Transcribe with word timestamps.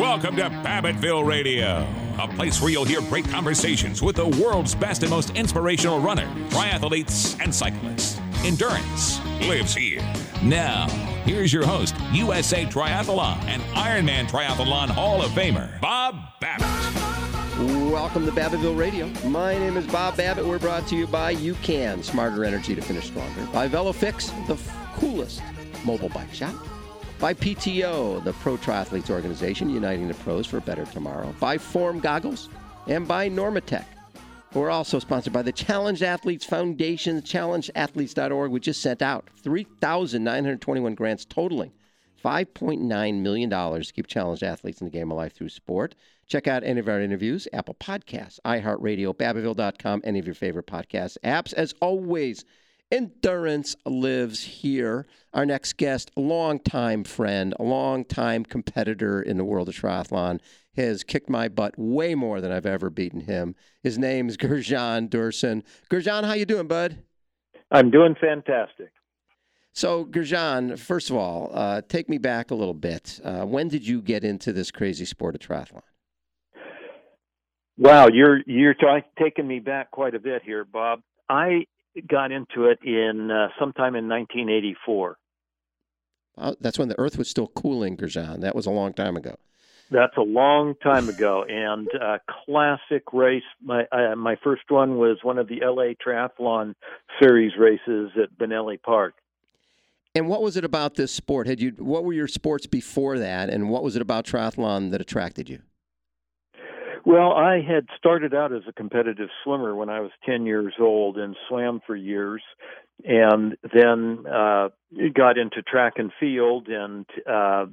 Welcome 0.00 0.36
to 0.36 0.44
Babbittville 0.44 1.26
Radio, 1.26 1.86
a 2.18 2.26
place 2.26 2.58
where 2.58 2.70
you'll 2.70 2.86
hear 2.86 3.02
great 3.02 3.28
conversations 3.28 4.00
with 4.00 4.16
the 4.16 4.26
world's 4.26 4.74
best 4.74 5.02
and 5.02 5.10
most 5.10 5.36
inspirational 5.36 6.00
runners, 6.00 6.30
triathletes, 6.50 7.38
and 7.38 7.54
cyclists. 7.54 8.18
Endurance 8.42 9.20
lives 9.40 9.74
here. 9.74 10.00
Now, 10.42 10.88
here's 11.26 11.52
your 11.52 11.66
host, 11.66 11.94
USA 12.14 12.64
Triathlon 12.64 13.44
and 13.44 13.60
Ironman 13.74 14.26
Triathlon 14.26 14.88
Hall 14.88 15.20
of 15.20 15.32
Famer, 15.32 15.78
Bob 15.82 16.16
Babbitt. 16.40 17.92
Welcome 17.92 18.24
to 18.24 18.32
Babbittville 18.32 18.78
Radio. 18.78 19.06
My 19.28 19.52
name 19.52 19.76
is 19.76 19.86
Bob 19.86 20.16
Babbitt. 20.16 20.46
We're 20.46 20.58
brought 20.58 20.86
to 20.88 20.96
you 20.96 21.08
by 21.08 21.34
UCAN, 21.34 22.02
Smarter 22.02 22.46
Energy 22.46 22.74
to 22.74 22.80
Finish 22.80 23.08
Stronger. 23.08 23.44
By 23.52 23.68
VeloFix, 23.68 24.46
the 24.46 24.56
coolest 24.98 25.42
mobile 25.84 26.08
bike 26.08 26.32
shop. 26.32 26.54
By 27.20 27.34
PTO, 27.34 28.24
the 28.24 28.32
Pro 28.32 28.56
Triathletes 28.56 29.10
Organization, 29.10 29.68
uniting 29.68 30.08
the 30.08 30.14
pros 30.14 30.46
for 30.46 30.56
a 30.56 30.62
better 30.62 30.86
tomorrow. 30.86 31.34
By 31.38 31.58
Form 31.58 32.00
Goggles. 32.00 32.48
And 32.86 33.06
by 33.06 33.28
Normatec. 33.28 33.84
We're 34.54 34.70
also 34.70 34.98
sponsored 34.98 35.34
by 35.34 35.42
the 35.42 35.52
Challenged 35.52 36.02
Athletes 36.02 36.46
Foundation, 36.46 37.20
challengeathletes.org. 37.20 38.50
We 38.50 38.58
just 38.58 38.80
sent 38.80 39.02
out 39.02 39.28
3,921 39.36 40.94
grants 40.94 41.26
totaling 41.26 41.72
$5.9 42.24 43.20
million 43.20 43.50
to 43.50 43.92
keep 43.92 44.06
challenged 44.06 44.42
athletes 44.42 44.80
in 44.80 44.86
the 44.86 44.90
game 44.90 45.10
of 45.10 45.18
life 45.18 45.34
through 45.34 45.50
sport. 45.50 45.94
Check 46.26 46.46
out 46.46 46.64
any 46.64 46.80
of 46.80 46.88
our 46.88 47.00
interviews, 47.00 47.48
Apple 47.52 47.74
Podcasts, 47.74 48.40
iHeartRadio, 48.46 49.14
Babbittville.com, 49.14 50.00
any 50.04 50.18
of 50.18 50.26
your 50.26 50.34
favorite 50.34 50.66
podcast 50.66 51.18
apps. 51.22 51.52
As 51.52 51.74
always, 51.80 52.44
endurance 52.90 53.76
lives 53.84 54.42
here. 54.42 55.06
Our 55.32 55.46
next 55.46 55.76
guest, 55.76 56.10
a 56.16 56.20
longtime 56.20 57.04
friend, 57.04 57.54
a 57.58 57.62
longtime 57.62 58.44
competitor 58.44 59.22
in 59.22 59.36
the 59.36 59.44
world 59.44 59.68
of 59.68 59.74
triathlon, 59.74 60.40
has 60.76 61.04
kicked 61.04 61.28
my 61.28 61.48
butt 61.48 61.74
way 61.76 62.14
more 62.14 62.40
than 62.40 62.52
I've 62.52 62.66
ever 62.66 62.90
beaten 62.90 63.20
him. 63.20 63.54
His 63.82 63.98
name 63.98 64.28
is 64.28 64.36
Gurujan 64.38 65.08
Dourson. 65.08 65.62
Gurujan, 65.90 66.24
how 66.24 66.32
you 66.32 66.46
doing, 66.46 66.66
bud? 66.66 66.98
I'm 67.70 67.90
doing 67.90 68.16
fantastic. 68.20 68.92
So, 69.72 70.04
Gurujan, 70.04 70.78
first 70.78 71.10
of 71.10 71.16
all, 71.16 71.50
uh, 71.54 71.82
take 71.88 72.08
me 72.08 72.18
back 72.18 72.50
a 72.50 72.54
little 72.54 72.74
bit. 72.74 73.20
Uh, 73.22 73.44
when 73.44 73.68
did 73.68 73.86
you 73.86 74.02
get 74.02 74.24
into 74.24 74.52
this 74.52 74.72
crazy 74.72 75.04
sport 75.04 75.36
of 75.36 75.40
triathlon? 75.40 75.82
Wow, 77.78 78.08
you're 78.12 78.40
you're 78.46 78.74
t- 78.74 78.86
taking 79.18 79.46
me 79.46 79.58
back 79.58 79.90
quite 79.90 80.14
a 80.14 80.18
bit 80.18 80.42
here, 80.44 80.64
Bob. 80.64 81.00
I 81.30 81.64
got 82.08 82.32
into 82.32 82.66
it 82.66 82.78
in 82.82 83.30
uh, 83.30 83.48
sometime 83.58 83.94
in 83.94 84.08
1984. 84.08 85.16
Well, 86.36 86.56
that's 86.60 86.78
when 86.78 86.88
the 86.88 86.98
Earth 86.98 87.18
was 87.18 87.28
still 87.28 87.48
cooling, 87.48 87.96
Gurujan. 87.96 88.40
That 88.40 88.54
was 88.54 88.66
a 88.66 88.70
long 88.70 88.92
time 88.92 89.16
ago. 89.16 89.36
That's 89.90 90.16
a 90.16 90.22
long 90.22 90.76
time 90.82 91.08
ago, 91.08 91.44
and 91.48 91.88
uh, 92.00 92.18
classic 92.44 93.02
race. 93.12 93.42
My 93.60 93.86
uh, 93.90 94.14
my 94.14 94.36
first 94.42 94.62
one 94.68 94.98
was 94.98 95.18
one 95.22 95.36
of 95.36 95.48
the 95.48 95.60
LA 95.62 95.94
Triathlon 96.00 96.74
Series 97.20 97.52
races 97.58 98.12
at 98.16 98.38
Bonelli 98.38 98.80
Park. 98.80 99.14
And 100.14 100.28
what 100.28 100.42
was 100.42 100.56
it 100.56 100.64
about 100.64 100.94
this 100.94 101.12
sport? 101.12 101.48
Had 101.48 101.60
you 101.60 101.70
what 101.78 102.04
were 102.04 102.12
your 102.12 102.28
sports 102.28 102.68
before 102.68 103.18
that, 103.18 103.50
and 103.50 103.68
what 103.68 103.82
was 103.82 103.96
it 103.96 104.02
about 104.02 104.26
triathlon 104.26 104.92
that 104.92 105.00
attracted 105.00 105.48
you? 105.48 105.60
Well, 107.04 107.32
I 107.32 107.62
had 107.62 107.86
started 107.96 108.34
out 108.34 108.52
as 108.52 108.62
a 108.68 108.72
competitive 108.72 109.28
swimmer 109.42 109.74
when 109.74 109.88
I 109.88 110.00
was 110.00 110.10
10 110.26 110.46
years 110.46 110.74
old 110.78 111.16
and 111.16 111.36
swam 111.48 111.80
for 111.86 111.96
years, 111.96 112.42
and 113.04 113.56
then 113.72 114.26
uh, 114.26 114.68
got 115.14 115.38
into 115.38 115.62
track 115.62 115.94
and 115.96 116.12
field 116.20 116.68
and 116.68 117.06
uh, 117.26 117.66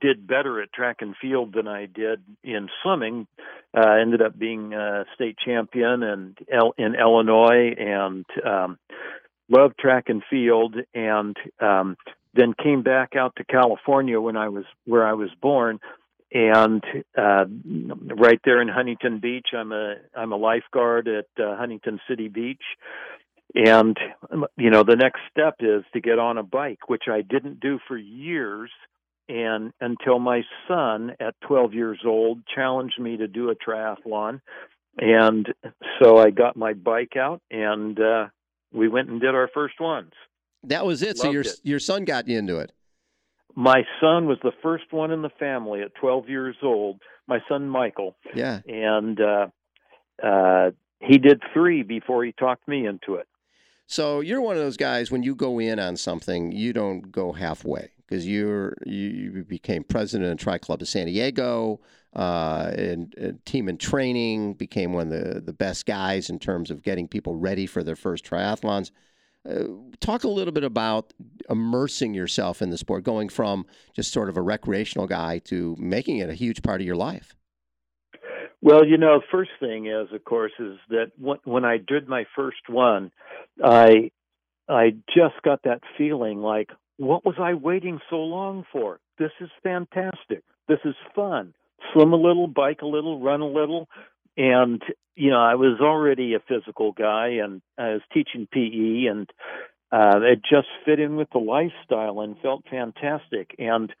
did 0.00 0.26
better 0.26 0.62
at 0.62 0.72
track 0.72 0.98
and 1.00 1.16
field 1.20 1.54
than 1.54 1.66
I 1.66 1.86
did 1.86 2.22
in 2.44 2.68
swimming. 2.82 3.26
Uh, 3.76 3.90
ended 4.00 4.22
up 4.22 4.38
being 4.38 4.72
a 4.72 5.04
state 5.14 5.36
champion 5.44 6.02
and 6.02 6.38
in 6.78 6.94
Illinois 6.94 7.74
and 7.76 8.24
um, 8.46 8.78
loved 9.48 9.78
track 9.78 10.04
and 10.08 10.22
field 10.30 10.76
and 10.94 11.36
um, 11.60 11.96
then 12.34 12.54
came 12.60 12.82
back 12.82 13.16
out 13.16 13.34
to 13.36 13.44
California 13.44 14.20
when 14.20 14.36
I 14.36 14.48
was 14.48 14.64
where 14.86 15.06
I 15.06 15.14
was 15.14 15.30
born 15.40 15.80
and 16.32 16.82
uh, 17.16 17.44
right 18.16 18.40
there 18.44 18.62
in 18.62 18.68
Huntington 18.68 19.20
Beach, 19.20 19.48
I'm 19.56 19.72
a 19.72 19.94
I'm 20.16 20.32
a 20.32 20.36
lifeguard 20.36 21.08
at 21.08 21.42
uh, 21.42 21.56
Huntington 21.56 22.00
City 22.08 22.28
Beach, 22.28 22.62
and 23.54 23.96
you 24.56 24.70
know 24.70 24.82
the 24.82 24.96
next 24.96 25.20
step 25.30 25.56
is 25.60 25.82
to 25.92 26.00
get 26.00 26.18
on 26.18 26.38
a 26.38 26.42
bike, 26.42 26.88
which 26.88 27.04
I 27.10 27.22
didn't 27.22 27.60
do 27.60 27.78
for 27.88 27.96
years, 27.96 28.70
and 29.28 29.72
until 29.80 30.18
my 30.18 30.42
son 30.68 31.12
at 31.20 31.34
12 31.46 31.74
years 31.74 32.00
old 32.06 32.40
challenged 32.54 33.00
me 33.00 33.16
to 33.16 33.26
do 33.26 33.50
a 33.50 33.54
triathlon, 33.56 34.40
and 34.98 35.48
so 36.00 36.18
I 36.18 36.30
got 36.30 36.56
my 36.56 36.74
bike 36.74 37.16
out 37.16 37.40
and 37.50 37.98
uh, 37.98 38.26
we 38.72 38.88
went 38.88 39.08
and 39.08 39.20
did 39.20 39.34
our 39.34 39.48
first 39.52 39.80
ones. 39.80 40.12
That 40.64 40.84
was 40.84 41.02
it. 41.02 41.18
Loved 41.18 41.18
so 41.18 41.30
your 41.30 41.42
it. 41.42 41.60
your 41.62 41.78
son 41.78 42.04
got 42.04 42.28
you 42.28 42.38
into 42.38 42.58
it. 42.58 42.72
My 43.54 43.82
son 44.00 44.26
was 44.26 44.38
the 44.42 44.52
first 44.62 44.84
one 44.92 45.10
in 45.10 45.22
the 45.22 45.30
family 45.38 45.80
at 45.82 45.94
12 45.96 46.28
years 46.28 46.56
old 46.62 47.00
my 47.26 47.38
son 47.48 47.68
michael 47.68 48.16
Yeah. 48.34 48.60
and 48.66 49.20
uh 49.20 49.46
uh 50.22 50.70
he 51.00 51.18
did 51.18 51.42
three 51.52 51.82
before 51.82 52.24
he 52.24 52.32
talked 52.32 52.68
me 52.68 52.86
into 52.86 53.14
it 53.14 53.26
So 53.86 54.20
you're 54.20 54.40
one 54.40 54.56
of 54.56 54.62
those 54.62 54.76
guys 54.76 55.10
when 55.10 55.22
you 55.22 55.34
go 55.34 55.58
in 55.58 55.78
on 55.80 55.96
something, 55.96 56.52
you 56.52 56.72
don't 56.72 57.10
go 57.10 57.32
halfway 57.32 57.90
because 58.06 58.26
you're 58.26 58.74
you, 58.86 59.44
became 59.48 59.82
president 59.82 60.30
of 60.32 60.38
Tri 60.38 60.58
Club 60.58 60.80
of 60.82 60.88
San 60.88 61.06
Diego, 61.06 61.80
uh, 62.14 62.70
and, 62.76 63.14
and 63.16 63.44
team 63.46 63.68
in 63.68 63.78
training, 63.78 64.54
became 64.54 64.92
one 64.92 65.12
of 65.12 65.34
the 65.34 65.40
the 65.40 65.52
best 65.52 65.86
guys 65.86 66.28
in 66.30 66.38
terms 66.38 66.70
of 66.70 66.82
getting 66.82 67.08
people 67.08 67.34
ready 67.34 67.66
for 67.66 67.82
their 67.82 67.96
first 67.96 68.24
triathlons. 68.24 68.90
Uh, 69.48 69.64
talk 70.00 70.22
a 70.24 70.28
little 70.28 70.52
bit 70.52 70.64
about 70.64 71.12
immersing 71.50 72.14
yourself 72.14 72.62
in 72.62 72.70
the 72.70 72.78
sport, 72.78 73.04
going 73.04 73.28
from 73.28 73.66
just 73.94 74.12
sort 74.12 74.28
of 74.28 74.36
a 74.36 74.42
recreational 74.42 75.06
guy 75.06 75.38
to 75.38 75.76
making 75.78 76.18
it 76.18 76.30
a 76.30 76.34
huge 76.34 76.62
part 76.62 76.80
of 76.80 76.86
your 76.86 76.96
life. 76.96 77.34
well 78.62 78.86
you 78.86 78.96
know 78.96 79.20
first 79.30 79.50
thing 79.58 79.86
is 79.86 80.08
of 80.14 80.24
course 80.24 80.52
is 80.58 80.78
that 80.88 81.10
when, 81.44 81.64
i 81.64 81.76
did 81.76 82.08
my 82.08 82.24
first 82.36 82.68
one 82.68 83.10
i 83.64 84.10
i 84.68 84.90
just 85.08 85.40
got 85.42 85.62
that 85.64 85.80
feeling 85.98 86.40
like 86.40 86.70
what 86.98 87.24
was 87.24 87.36
i 87.38 87.54
waiting 87.54 87.98
so 88.10 88.16
long 88.16 88.64
for? 88.70 89.00
This 89.18 89.30
is 89.40 89.48
fantastic. 89.62 90.42
This 90.68 90.80
is 90.84 90.94
fun. 91.14 91.54
Swim 91.92 92.12
a 92.12 92.16
little 92.16 92.46
bike 92.46 92.82
a 92.82 92.86
little 92.86 93.20
run 93.20 93.40
a 93.40 93.46
little. 93.46 93.88
And 94.36 94.82
you 95.16 95.30
know 95.30 95.40
i 95.40 95.54
was 95.54 95.80
already 95.80 96.34
a 96.34 96.40
physical 96.40 96.92
guy 96.92 97.28
and 97.42 97.60
i 97.78 97.92
was 97.92 98.02
teaching 98.12 98.48
pe 98.50 99.06
and 99.06 99.28
uh 99.92 100.20
it 100.22 100.40
just 100.48 100.68
fit 100.84 101.00
in 101.00 101.16
with 101.16 101.28
the 101.30 101.38
lifestyle 101.38 102.20
and 102.20 102.36
felt 102.40 102.64
fantastic 102.70 103.54
and 103.58 103.92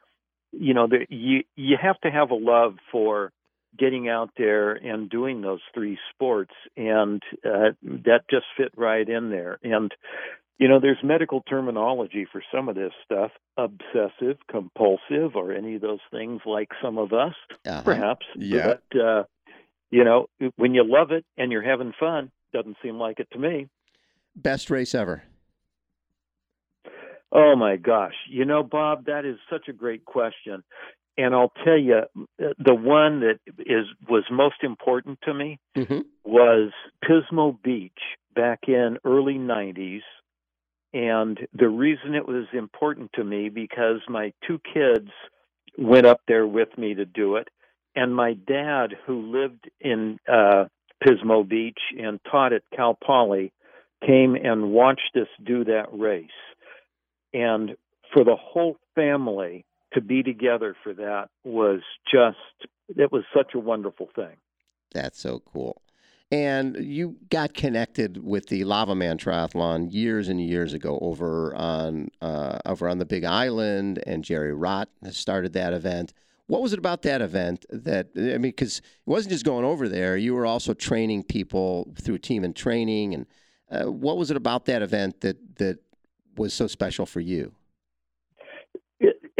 you 0.52 0.74
know 0.74 0.86
the, 0.86 1.06
you 1.08 1.42
you 1.56 1.76
have 1.80 2.00
to 2.00 2.10
have 2.10 2.30
a 2.30 2.34
love 2.34 2.74
for 2.90 3.32
getting 3.78 4.08
out 4.08 4.30
there 4.36 4.72
and 4.72 5.08
doing 5.08 5.42
those 5.42 5.60
three 5.72 5.96
sports 6.12 6.52
and 6.76 7.22
uh, 7.44 7.70
that 7.82 8.22
just 8.28 8.46
fit 8.56 8.72
right 8.76 9.08
in 9.08 9.30
there 9.30 9.58
and 9.62 9.92
you 10.58 10.68
know 10.68 10.80
there's 10.80 10.98
medical 11.04 11.40
terminology 11.42 12.26
for 12.30 12.42
some 12.52 12.68
of 12.68 12.74
this 12.74 12.92
stuff 13.04 13.30
obsessive 13.56 14.38
compulsive 14.50 15.36
or 15.36 15.52
any 15.52 15.76
of 15.76 15.80
those 15.82 16.00
things 16.10 16.40
like 16.44 16.68
some 16.82 16.98
of 16.98 17.12
us 17.12 17.34
Uh-huh. 17.64 17.82
perhaps 17.82 18.26
Yeah. 18.36 18.74
but 18.90 19.00
uh 19.00 19.22
you 19.90 20.02
know 20.04 20.26
when 20.56 20.74
you 20.74 20.84
love 20.84 21.10
it 21.12 21.24
and 21.36 21.52
you're 21.52 21.62
having 21.62 21.92
fun 21.98 22.30
doesn't 22.52 22.76
seem 22.82 22.96
like 22.98 23.20
it 23.20 23.28
to 23.32 23.38
me 23.38 23.68
Best 24.36 24.70
race 24.70 24.94
ever. 24.94 25.24
Oh 27.32 27.56
my 27.56 27.76
gosh. 27.76 28.14
You 28.28 28.44
know 28.44 28.62
bob 28.62 29.06
that 29.06 29.24
is 29.24 29.36
such 29.50 29.68
a 29.68 29.72
great 29.72 30.04
question. 30.04 30.62
And 31.18 31.34
i'll 31.34 31.52
tell 31.64 31.78
you 31.78 32.02
the 32.38 32.74
one 32.74 33.20
that 33.20 33.38
is 33.58 33.86
was 34.08 34.24
most 34.30 34.62
important 34.62 35.18
to 35.22 35.34
me 35.34 35.58
hmm 35.76 36.00
was 36.22 36.70
pismo 37.04 37.60
beach 37.62 37.98
back 38.34 38.60
in 38.68 38.98
early 39.04 39.34
90s 39.34 40.02
and 40.92 41.38
the 41.52 41.68
reason 41.68 42.14
it 42.14 42.26
was 42.26 42.46
important 42.52 43.12
to 43.14 43.24
me 43.24 43.48
because 43.48 44.00
my 44.08 44.32
two 44.46 44.60
kids 44.72 45.10
went 45.78 46.06
up 46.06 46.20
there 46.26 46.46
with 46.46 46.76
me 46.76 46.94
to 46.94 47.04
do 47.04 47.36
it. 47.36 47.48
And 47.94 48.14
my 48.14 48.34
dad 48.34 48.96
who 49.06 49.30
lived 49.32 49.70
in 49.80 50.18
uh 50.28 50.64
pismo 51.04 51.48
beach 51.48 51.78
and 51.98 52.20
taught 52.30 52.52
at 52.52 52.62
cal 52.74 52.94
poly 52.94 53.52
came 54.04 54.34
and 54.34 54.70
watched 54.70 55.16
us 55.16 55.28
do 55.44 55.64
that 55.64 55.86
race 55.92 56.28
and 57.32 57.76
for 58.12 58.24
the 58.24 58.36
whole 58.36 58.76
family 58.94 59.64
to 59.92 60.00
be 60.00 60.22
together 60.22 60.76
for 60.82 60.92
that 60.94 61.28
was 61.44 61.80
just 62.12 62.36
it 62.96 63.12
was 63.12 63.22
such 63.34 63.54
a 63.54 63.58
wonderful 63.58 64.08
thing 64.14 64.36
That's 64.92 65.20
so 65.20 65.40
cool. 65.40 65.82
And 66.32 66.76
you 66.76 67.16
got 67.28 67.54
connected 67.54 68.22
with 68.24 68.48
the 68.48 68.62
LavaMan 68.62 69.18
Triathlon 69.18 69.92
years 69.92 70.28
and 70.28 70.40
years 70.40 70.72
ago 70.74 70.96
over 71.02 71.54
on 71.56 72.08
uh, 72.20 72.58
over 72.66 72.88
on 72.88 72.98
the 72.98 73.04
Big 73.04 73.24
Island, 73.24 74.00
and 74.06 74.22
Jerry 74.22 74.52
Rott 74.52 74.86
started 75.10 75.54
that 75.54 75.72
event. 75.72 76.12
What 76.46 76.62
was 76.62 76.72
it 76.72 76.78
about 76.78 77.02
that 77.02 77.20
event 77.20 77.66
that 77.70 78.10
I 78.16 78.20
mean? 78.20 78.42
Because 78.42 78.78
it 78.78 78.84
wasn't 79.06 79.32
just 79.32 79.44
going 79.44 79.64
over 79.64 79.88
there; 79.88 80.16
you 80.16 80.34
were 80.34 80.46
also 80.46 80.72
training 80.72 81.24
people 81.24 81.92
through 82.00 82.18
Team 82.18 82.44
in 82.44 82.52
Training. 82.52 83.12
And 83.14 83.26
uh, 83.68 83.90
what 83.90 84.16
was 84.16 84.30
it 84.30 84.36
about 84.36 84.66
that 84.66 84.82
event 84.82 85.22
that 85.22 85.36
that 85.56 85.78
was 86.40 86.54
so 86.54 86.66
special 86.66 87.06
for 87.06 87.20
you? 87.20 87.52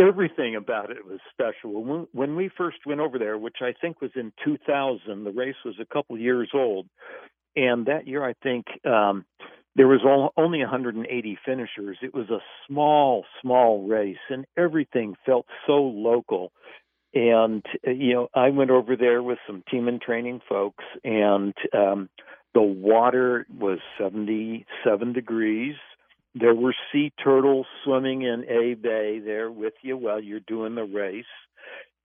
everything 0.01 0.57
about 0.57 0.91
it 0.91 1.05
was 1.05 1.21
special. 1.31 1.85
When, 1.85 2.07
when 2.13 2.37
we 2.37 2.51
first 2.57 2.79
went 2.87 3.01
over 3.01 3.19
there, 3.19 3.37
which 3.37 3.59
I 3.61 3.75
think 3.81 4.01
was 4.01 4.11
in 4.17 4.33
2000, 4.45 5.25
the 5.25 5.31
race 5.31 5.57
was 5.65 5.75
a 5.81 5.85
couple 5.85 6.19
years 6.19 6.51
old, 6.55 6.87
and 7.55 7.87
that 7.87 8.07
year 8.07 8.25
I 8.25 8.35
think 8.43 8.67
um, 8.87 9.25
there 9.77 9.89
was 9.89 10.01
only 10.37 10.61
180 10.61 11.39
finishers. 11.45 11.99
It 12.03 12.15
was 12.15 12.31
a 12.31 12.39
small, 12.67 13.25
small 13.43 13.87
race, 13.87 14.17
and 14.31 14.47
everything 14.57 15.17
felt 15.27 15.47
so 15.67 15.83
local. 15.83 16.53
And 17.13 17.65
uh, 17.87 17.91
you 17.91 18.15
know, 18.15 18.29
I 18.35 18.51
went 18.51 18.71
over 18.71 18.97
there 18.97 19.23
with 19.23 19.39
some 19.47 19.65
Team 19.71 19.89
in 19.89 19.99
Training 19.99 20.41
folks, 20.49 20.85
and 21.05 21.55
um, 21.75 22.09
the 22.55 22.63
water 22.63 23.47
was 23.53 23.79
77 23.99 25.13
degrees. 25.13 25.75
There 26.35 26.55
were 26.55 26.75
sea 26.93 27.13
turtles 27.23 27.67
swimming 27.85 28.23
in 28.23 28.45
a 28.49 28.75
bay 28.75 29.19
there 29.19 29.51
with 29.51 29.75
you 29.83 29.97
while 29.97 30.23
you're 30.23 30.41
doing 30.41 30.75
the 30.75 30.85
race. 30.85 31.25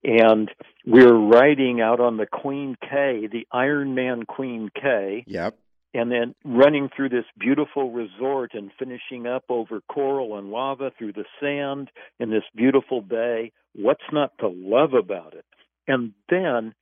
And 0.02 0.50
we're 0.84 1.14
riding 1.16 1.80
out 1.80 2.00
on 2.00 2.16
the 2.16 2.26
Queen 2.26 2.76
K, 2.80 3.28
the 3.30 3.46
Ironman 3.52 4.26
Queen 4.26 4.70
K. 4.74 5.24
Yep. 5.26 5.58
And 5.94 6.12
then 6.12 6.34
running 6.44 6.90
through 6.94 7.08
this 7.08 7.24
beautiful 7.38 7.90
resort 7.90 8.52
and 8.52 8.70
finishing 8.78 9.26
up 9.26 9.44
over 9.48 9.80
coral 9.88 10.38
and 10.38 10.50
lava 10.50 10.90
through 10.98 11.14
the 11.14 11.24
sand 11.40 11.90
in 12.20 12.30
this 12.30 12.42
beautiful 12.54 13.00
bay. 13.00 13.52
What's 13.74 14.04
not 14.12 14.32
to 14.40 14.48
love 14.48 14.92
about 14.92 15.34
it? 15.34 15.46
And 15.88 16.12
then 16.28 16.74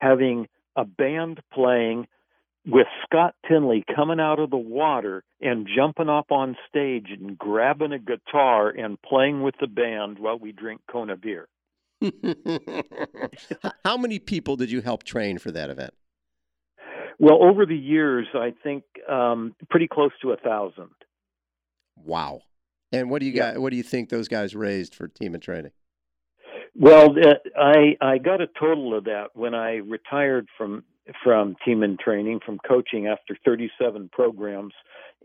having 0.00 0.48
a 0.74 0.84
band 0.84 1.40
playing 1.52 2.06
with 2.66 2.86
Scott 3.04 3.34
Tinley 3.48 3.84
coming 3.94 4.20
out 4.20 4.38
of 4.38 4.50
the 4.50 4.56
water 4.56 5.24
and 5.40 5.68
jumping 5.76 6.08
up 6.08 6.30
on 6.30 6.56
stage 6.68 7.06
and 7.10 7.36
grabbing 7.36 7.92
a 7.92 7.98
guitar 7.98 8.70
and 8.70 9.00
playing 9.02 9.42
with 9.42 9.54
the 9.60 9.66
band 9.66 10.18
while 10.18 10.38
we 10.38 10.52
drink 10.52 10.80
Kona 10.90 11.16
beer. 11.16 11.48
How 13.84 13.96
many 13.96 14.18
people 14.18 14.56
did 14.56 14.70
you 14.70 14.80
help 14.80 15.04
train 15.04 15.38
for 15.38 15.50
that 15.52 15.70
event? 15.70 15.94
Well, 17.18 17.42
over 17.42 17.66
the 17.66 17.76
years, 17.76 18.26
I 18.34 18.52
think 18.62 18.84
um, 19.08 19.54
pretty 19.70 19.86
close 19.86 20.10
to 20.22 20.32
a 20.32 20.36
thousand. 20.36 20.90
Wow! 21.96 22.40
And 22.90 23.10
what 23.10 23.20
do 23.20 23.26
you 23.26 23.32
yeah. 23.32 23.52
got? 23.52 23.60
What 23.60 23.70
do 23.70 23.76
you 23.76 23.82
think 23.82 24.08
those 24.08 24.26
guys 24.26 24.56
raised 24.56 24.94
for 24.94 25.06
Team 25.06 25.34
in 25.34 25.40
Training? 25.40 25.70
Well, 26.74 27.10
uh, 27.10 27.34
I 27.56 27.96
I 28.00 28.18
got 28.18 28.40
a 28.40 28.48
total 28.58 28.96
of 28.96 29.04
that 29.04 29.28
when 29.34 29.54
I 29.54 29.74
retired 29.74 30.48
from 30.56 30.84
from 31.22 31.56
Team 31.64 31.82
in 31.82 31.96
Training 31.96 32.40
from 32.44 32.58
coaching 32.58 33.06
after 33.06 33.36
37 33.44 34.10
programs 34.12 34.72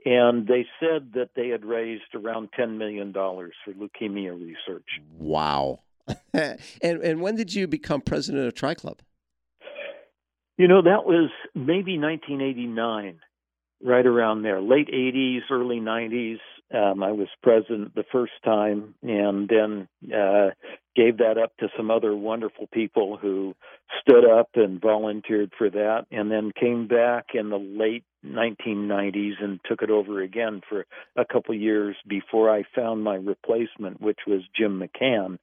and 0.06 0.48
they 0.48 0.66
said 0.80 1.12
that 1.16 1.32
they 1.36 1.50
had 1.50 1.66
raised 1.66 2.16
around 2.16 2.50
10 2.56 2.78
million 2.78 3.12
dollars 3.12 3.54
for 3.64 3.74
leukemia 3.74 4.34
research. 4.34 4.88
Wow. 5.18 5.82
And 6.34 7.02
and 7.02 7.22
when 7.22 7.36
did 7.36 7.54
you 7.54 7.68
become 7.68 8.00
president 8.02 8.48
of 8.48 8.54
tri 8.54 8.74
club? 8.74 9.00
You 10.58 10.68
know 10.68 10.82
that 10.82 11.06
was 11.06 11.30
maybe 11.54 11.98
1989 11.98 13.20
right 13.84 14.06
around 14.06 14.44
there 14.44 14.62
late 14.62 14.88
80s 14.88 15.42
early 15.52 15.80
90s 15.80 16.38
um, 16.74 17.02
I 17.02 17.12
was 17.12 17.28
president 17.42 17.96
the 17.96 18.04
first 18.12 18.34
time, 18.44 18.94
and 19.02 19.48
then 19.48 19.88
uh, 20.14 20.50
gave 20.96 21.18
that 21.18 21.38
up 21.38 21.56
to 21.58 21.70
some 21.78 21.90
other 21.90 22.16
wonderful 22.16 22.68
people 22.68 23.18
who 23.18 23.56
stood 24.02 24.26
up 24.30 24.50
and 24.56 24.82
volunteered 24.82 25.52
for 25.58 25.70
that, 25.70 26.06
and 26.12 26.30
then 26.30 26.52
came 26.60 26.88
back 26.88 27.28
in 27.34 27.50
the 27.50 27.58
late 27.58 28.04
1990s 28.26 29.42
and 29.42 29.60
took 29.66 29.82
it 29.82 29.90
over 29.90 30.22
again 30.22 30.62
for 30.68 30.86
a 31.16 31.24
couple 31.24 31.56
years 31.56 31.96
before 32.08 32.50
I 32.50 32.64
found 32.76 33.04
my 33.04 33.16
replacement, 33.16 34.02
which 34.02 34.20
was 34.28 34.42
Jim 34.56 34.82
McCann, 34.82 35.38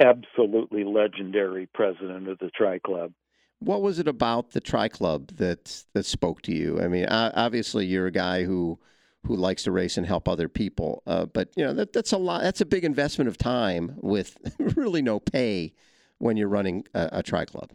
absolutely 0.00 0.84
legendary 0.84 1.68
president 1.74 2.28
of 2.28 2.38
the 2.38 2.50
Tri 2.50 2.78
Club. 2.78 3.12
What 3.58 3.82
was 3.82 3.98
it 3.98 4.08
about 4.08 4.52
the 4.52 4.60
Tri 4.60 4.88
Club 4.88 5.28
that 5.36 5.84
that 5.92 6.06
spoke 6.06 6.42
to 6.42 6.52
you? 6.52 6.80
I 6.80 6.88
mean, 6.88 7.06
obviously 7.06 7.86
you're 7.86 8.06
a 8.06 8.12
guy 8.12 8.44
who 8.44 8.78
who 9.26 9.36
likes 9.36 9.62
to 9.64 9.72
race 9.72 9.96
and 9.96 10.06
help 10.06 10.28
other 10.28 10.48
people. 10.48 11.02
Uh, 11.06 11.26
but 11.26 11.50
you 11.56 11.64
know 11.64 11.72
that 11.74 11.92
that's 11.92 12.12
a 12.12 12.18
lot. 12.18 12.42
That's 12.42 12.60
a 12.60 12.66
big 12.66 12.84
investment 12.84 13.28
of 13.28 13.38
time 13.38 13.96
with 13.96 14.36
really 14.76 15.02
no 15.02 15.20
pay 15.20 15.72
when 16.18 16.36
you're 16.36 16.48
running 16.48 16.84
a, 16.94 17.08
a 17.12 17.22
tri 17.22 17.44
club. 17.44 17.70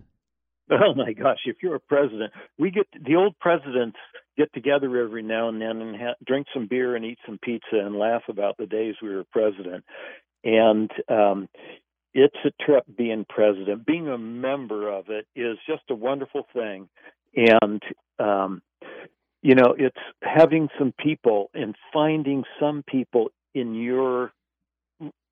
Oh 0.70 0.94
my 0.96 1.14
gosh! 1.14 1.40
If 1.46 1.58
you're 1.64 1.76
a 1.76 1.80
president, 1.80 2.34
we 2.58 2.72
get 2.72 2.88
the 3.06 3.16
old 3.16 3.40
presidents 3.40 3.98
get 4.38 4.54
together 4.54 4.96
every 4.98 5.24
now 5.24 5.50
and 5.50 5.62
then 5.62 5.82
and 5.82 5.96
ha- 5.96 6.16
drink 6.26 6.48
some 6.54 6.68
beer 6.68 6.96
and 6.96 7.04
eat 7.04 7.18
some 7.26 7.40
pizza 7.42 7.74
and 7.74 7.96
laugh 7.96 8.24
about 8.30 8.56
the 8.58 8.68
days 8.68 8.96
we 9.02 9.10
were 9.10 9.24
president. 9.32 9.84
And 10.44 10.92
um, 11.10 11.50
it's 12.14 12.38
a 12.46 12.64
trip 12.64 12.84
being 12.96 13.26
president. 13.28 13.86
Being 13.86 14.08
a 14.08 14.18
member 14.18 14.90
of 14.90 15.06
it 15.10 15.26
is 15.36 15.58
just 15.68 15.84
a 15.90 15.96
wonderful 15.96 16.46
thing. 16.54 16.88
And 17.36 17.82
um, 18.20 18.62
you 19.48 19.56
know 19.56 19.74
it's 19.78 19.96
having 20.22 20.68
some 20.78 20.94
people 21.00 21.50
and 21.54 21.74
finding 21.94 22.44
some 22.60 22.84
people 22.86 23.30
in 23.56 23.74
your 23.74 24.34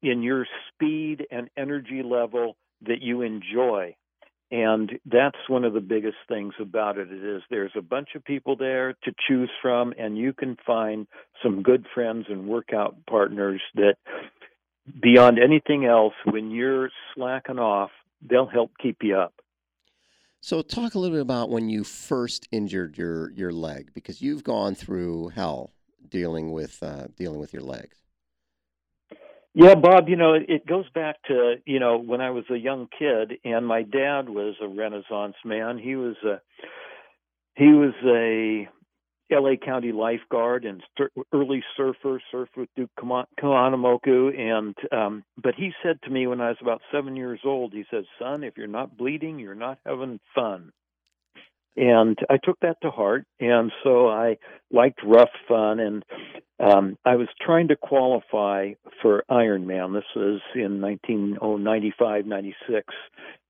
in 0.02 0.24
your 0.24 0.48
speed 0.70 1.28
and 1.30 1.50
energy 1.58 2.02
level 2.02 2.56
that 2.88 3.02
you 3.02 3.24
enjoy 3.24 3.94
and 4.52 4.90
that's 5.06 5.50
one 5.50 5.66
of 5.66 5.74
the 5.74 5.82
biggest 5.82 6.18
things 6.30 6.54
about 6.62 6.98
it. 6.98 7.12
it 7.12 7.26
is 7.26 7.42
there's 7.50 7.74
a 7.76 7.82
bunch 7.82 8.10
of 8.16 8.24
people 8.24 8.56
there 8.56 8.94
to 9.04 9.12
choose 9.28 9.52
from 9.62 9.94
and 9.98 10.18
you 10.18 10.32
can 10.32 10.56
find 10.66 11.08
some 11.44 11.62
good 11.62 11.86
friends 11.94 12.26
and 12.30 12.48
workout 12.48 12.96
partners 13.10 13.62
that 13.74 13.96
beyond 15.02 15.40
anything 15.40 15.84
else 15.84 16.14
when 16.24 16.52
you're 16.52 16.90
slacking 17.14 17.60
off 17.60 17.92
they'll 18.22 18.48
help 18.48 18.72
keep 18.82 19.00
you 19.02 19.18
up 19.18 19.34
so 20.46 20.62
talk 20.62 20.94
a 20.94 21.00
little 21.00 21.16
bit 21.16 21.24
about 21.24 21.50
when 21.50 21.70
you 21.70 21.84
first 21.84 22.48
injured 22.52 23.00
your 23.00 23.32
your 23.32 23.52
leg 23.52 23.90
because 23.96 24.22
you've 24.22 24.44
gone 24.44 24.76
through 24.76 25.30
hell 25.30 25.72
dealing 26.08 26.52
with 26.52 26.84
uh, 26.84 27.08
dealing 27.18 27.40
with 27.40 27.52
your 27.52 27.64
legs. 27.64 27.98
Yeah, 29.56 29.74
Bob, 29.74 30.08
you 30.08 30.18
know, 30.18 30.34
it 30.34 30.68
goes 30.68 30.88
back 30.94 31.16
to, 31.30 31.56
you 31.66 31.80
know, 31.80 31.98
when 31.98 32.20
I 32.20 32.30
was 32.30 32.44
a 32.52 32.58
young 32.58 32.90
kid 33.00 33.40
and 33.46 33.66
my 33.66 33.84
dad 33.84 34.28
was 34.28 34.56
a 34.62 34.68
renaissance 34.68 35.36
man. 35.44 35.80
He 35.80 35.96
was 35.96 36.16
a 36.24 36.42
he 37.56 37.70
was 37.70 37.94
a 38.06 38.68
LA 39.32 39.56
County 39.64 39.92
lifeguard 39.92 40.66
and 40.66 40.84
early 41.34 41.64
surfer, 41.76 42.22
surfed 42.34 42.56
with 42.56 42.70
Duke 42.76 42.92
Kahanamoku. 43.00 44.40
And, 44.40 44.76
um, 44.92 45.24
but 45.42 45.56
he 45.56 45.72
said 45.84 46.00
to 46.04 46.12
me 46.12 46.28
when 46.28 46.42
I 46.42 46.50
was 46.50 46.58
about 46.62 46.82
seven 46.92 47.16
years 47.16 47.40
old, 47.44 47.74
he 47.74 47.86
said, 47.90 48.04
son, 48.20 48.44
if 48.44 48.58
you're 48.58 48.68
not 48.68 48.98
bleeding, 48.98 49.40
you're 49.40 49.56
not 49.56 49.80
having 49.86 50.20
fun. 50.34 50.72
And 51.78 52.18
I 52.30 52.38
took 52.42 52.60
that 52.62 52.78
to 52.84 52.92
heart. 52.92 53.26
And 53.40 53.72
so 53.84 54.08
I 54.08 54.38
liked 54.72 55.00
rough 55.04 55.30
fun. 55.48 55.80
And 55.80 56.04
um, 56.60 56.98
I 57.04 57.16
was 57.16 57.28
trying 57.42 57.68
to 57.70 57.76
qualify 57.76 58.74
for 59.02 59.24
Ironman. 59.30 59.94
This 59.94 60.06
was 60.16 60.42
in 60.54 60.82
1995, 60.82 62.26
96. 62.26 62.94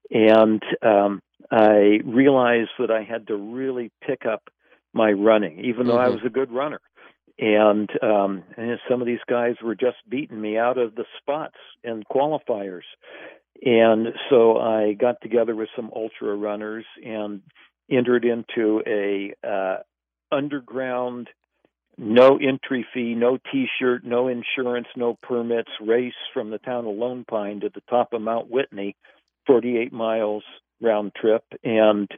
And 0.10 0.64
um, 0.82 1.22
I 1.52 2.00
realized 2.04 2.72
that 2.80 2.92
I 2.92 3.04
had 3.04 3.28
to 3.28 3.36
really 3.36 3.92
pick 4.06 4.26
up 4.26 4.42
my 4.96 5.12
running, 5.12 5.60
even 5.66 5.86
though 5.88 5.98
mm-hmm. 5.98 6.12
I 6.12 6.16
was 6.16 6.22
a 6.26 6.30
good 6.30 6.52
runner. 6.52 6.82
And, 7.38 7.90
um, 8.02 8.44
and 8.56 8.80
some 8.90 9.02
of 9.02 9.08
these 9.08 9.20
guys 9.28 9.56
were 9.62 9.76
just 9.76 9.98
beating 10.10 10.40
me 10.40 10.58
out 10.58 10.78
of 10.78 10.96
the 10.96 11.04
spots 11.20 11.58
and 11.84 12.08
qualifiers. 12.08 12.86
And 13.62 14.08
so 14.30 14.58
I 14.58 14.94
got 14.94 15.22
together 15.22 15.54
with 15.54 15.70
some 15.76 15.92
ultra 15.94 16.34
runners 16.36 16.86
and 17.04 17.42
entered 17.92 18.26
into 18.26 18.82
a 18.88 19.34
uh, 19.46 19.78
underground, 20.32 21.30
no 21.98 22.38
entry 22.38 22.86
fee, 22.94 23.16
no 23.16 23.38
T-shirt, 23.52 24.04
no 24.06 24.30
insurance, 24.30 24.88
no 24.96 25.18
permits 25.22 25.72
race 25.82 26.14
from 26.34 26.52
the 26.52 26.58
town 26.58 26.86
of 26.86 26.96
Lone 26.96 27.26
Pine 27.30 27.62
to 27.62 27.70
the 27.74 27.84
top 27.90 28.14
of 28.14 28.22
Mount 28.22 28.50
Whitney, 28.50 28.96
48 29.46 29.92
miles 29.92 30.44
round 30.82 31.14
trip, 31.16 31.44
and 31.64 32.10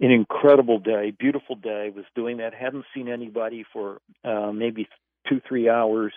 an 0.00 0.10
incredible 0.10 0.78
day, 0.78 1.12
beautiful 1.18 1.56
day. 1.56 1.90
Was 1.94 2.04
doing 2.14 2.38
that, 2.38 2.54
hadn't 2.54 2.84
seen 2.94 3.08
anybody 3.08 3.64
for 3.72 4.00
uh, 4.24 4.52
maybe 4.52 4.88
two, 5.28 5.40
three 5.46 5.68
hours. 5.68 6.12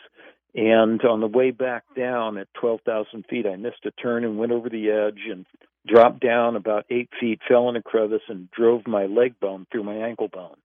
And 0.53 1.01
on 1.03 1.21
the 1.21 1.27
way 1.27 1.51
back 1.51 1.83
down 1.95 2.37
at 2.37 2.47
12,000 2.59 3.25
feet, 3.29 3.45
I 3.45 3.55
missed 3.55 3.85
a 3.85 3.91
turn 3.91 4.25
and 4.25 4.37
went 4.37 4.51
over 4.51 4.69
the 4.69 4.89
edge 4.89 5.21
and 5.29 5.45
dropped 5.87 6.19
down 6.19 6.55
about 6.55 6.85
eight 6.89 7.09
feet, 7.19 7.39
fell 7.47 7.69
in 7.69 7.77
a 7.77 7.81
crevice, 7.81 8.21
and 8.27 8.51
drove 8.51 8.85
my 8.85 9.05
leg 9.05 9.39
bone 9.39 9.65
through 9.71 9.83
my 9.83 9.95
ankle 9.95 10.27
bone. 10.27 10.57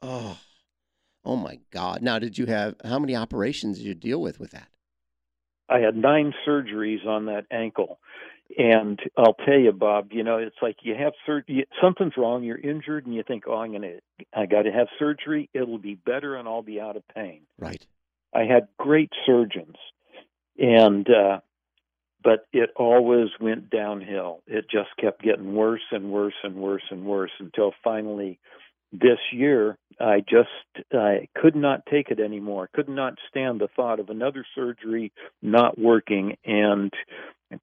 Oh, 0.00 0.38
oh 1.24 1.36
my 1.36 1.58
God! 1.70 2.02
Now, 2.02 2.18
did 2.18 2.38
you 2.38 2.46
have 2.46 2.76
how 2.84 2.98
many 2.98 3.16
operations 3.16 3.78
did 3.78 3.86
you 3.86 3.94
deal 3.94 4.20
with 4.20 4.38
with 4.38 4.52
that? 4.52 4.68
I 5.68 5.78
had 5.78 5.96
nine 5.96 6.34
surgeries 6.46 7.06
on 7.06 7.26
that 7.26 7.46
ankle, 7.50 7.98
and 8.58 8.98
I'll 9.16 9.34
tell 9.34 9.58
you, 9.58 9.72
Bob, 9.72 10.08
you 10.12 10.22
know, 10.22 10.38
it's 10.38 10.56
like 10.60 10.76
you 10.82 10.94
have 10.94 11.12
surgery, 11.26 11.66
something's 11.80 12.16
wrong, 12.16 12.44
you're 12.44 12.58
injured, 12.58 13.06
and 13.06 13.14
you 13.14 13.22
think, 13.22 13.44
oh, 13.46 13.56
I'm 13.56 13.70
going 13.70 13.82
to, 13.82 14.00
I 14.34 14.46
got 14.46 14.62
to 14.62 14.72
have 14.72 14.88
surgery. 14.98 15.48
It'll 15.54 15.78
be 15.78 15.94
better, 15.94 16.36
and 16.36 16.48
I'll 16.48 16.62
be 16.62 16.80
out 16.80 16.96
of 16.96 17.02
pain. 17.14 17.42
Right. 17.58 17.84
I 18.34 18.44
had 18.44 18.68
great 18.78 19.10
surgeons, 19.26 19.76
and, 20.58 21.06
uh, 21.08 21.40
but 22.22 22.46
it 22.52 22.70
always 22.76 23.28
went 23.40 23.70
downhill. 23.70 24.42
It 24.46 24.66
just 24.70 24.90
kept 25.00 25.22
getting 25.22 25.54
worse 25.54 25.82
and 25.90 26.10
worse 26.10 26.34
and 26.42 26.56
worse 26.56 26.84
and 26.90 27.04
worse 27.04 27.32
until 27.40 27.72
finally 27.82 28.38
this 28.92 29.18
year 29.32 29.78
I 29.98 30.20
just 30.20 30.86
I 30.92 31.28
could 31.34 31.56
not 31.56 31.86
take 31.86 32.10
it 32.10 32.20
anymore. 32.20 32.68
Could 32.74 32.88
not 32.88 33.14
stand 33.28 33.60
the 33.60 33.68
thought 33.74 34.00
of 34.00 34.10
another 34.10 34.44
surgery 34.54 35.12
not 35.40 35.78
working 35.78 36.36
and 36.44 36.92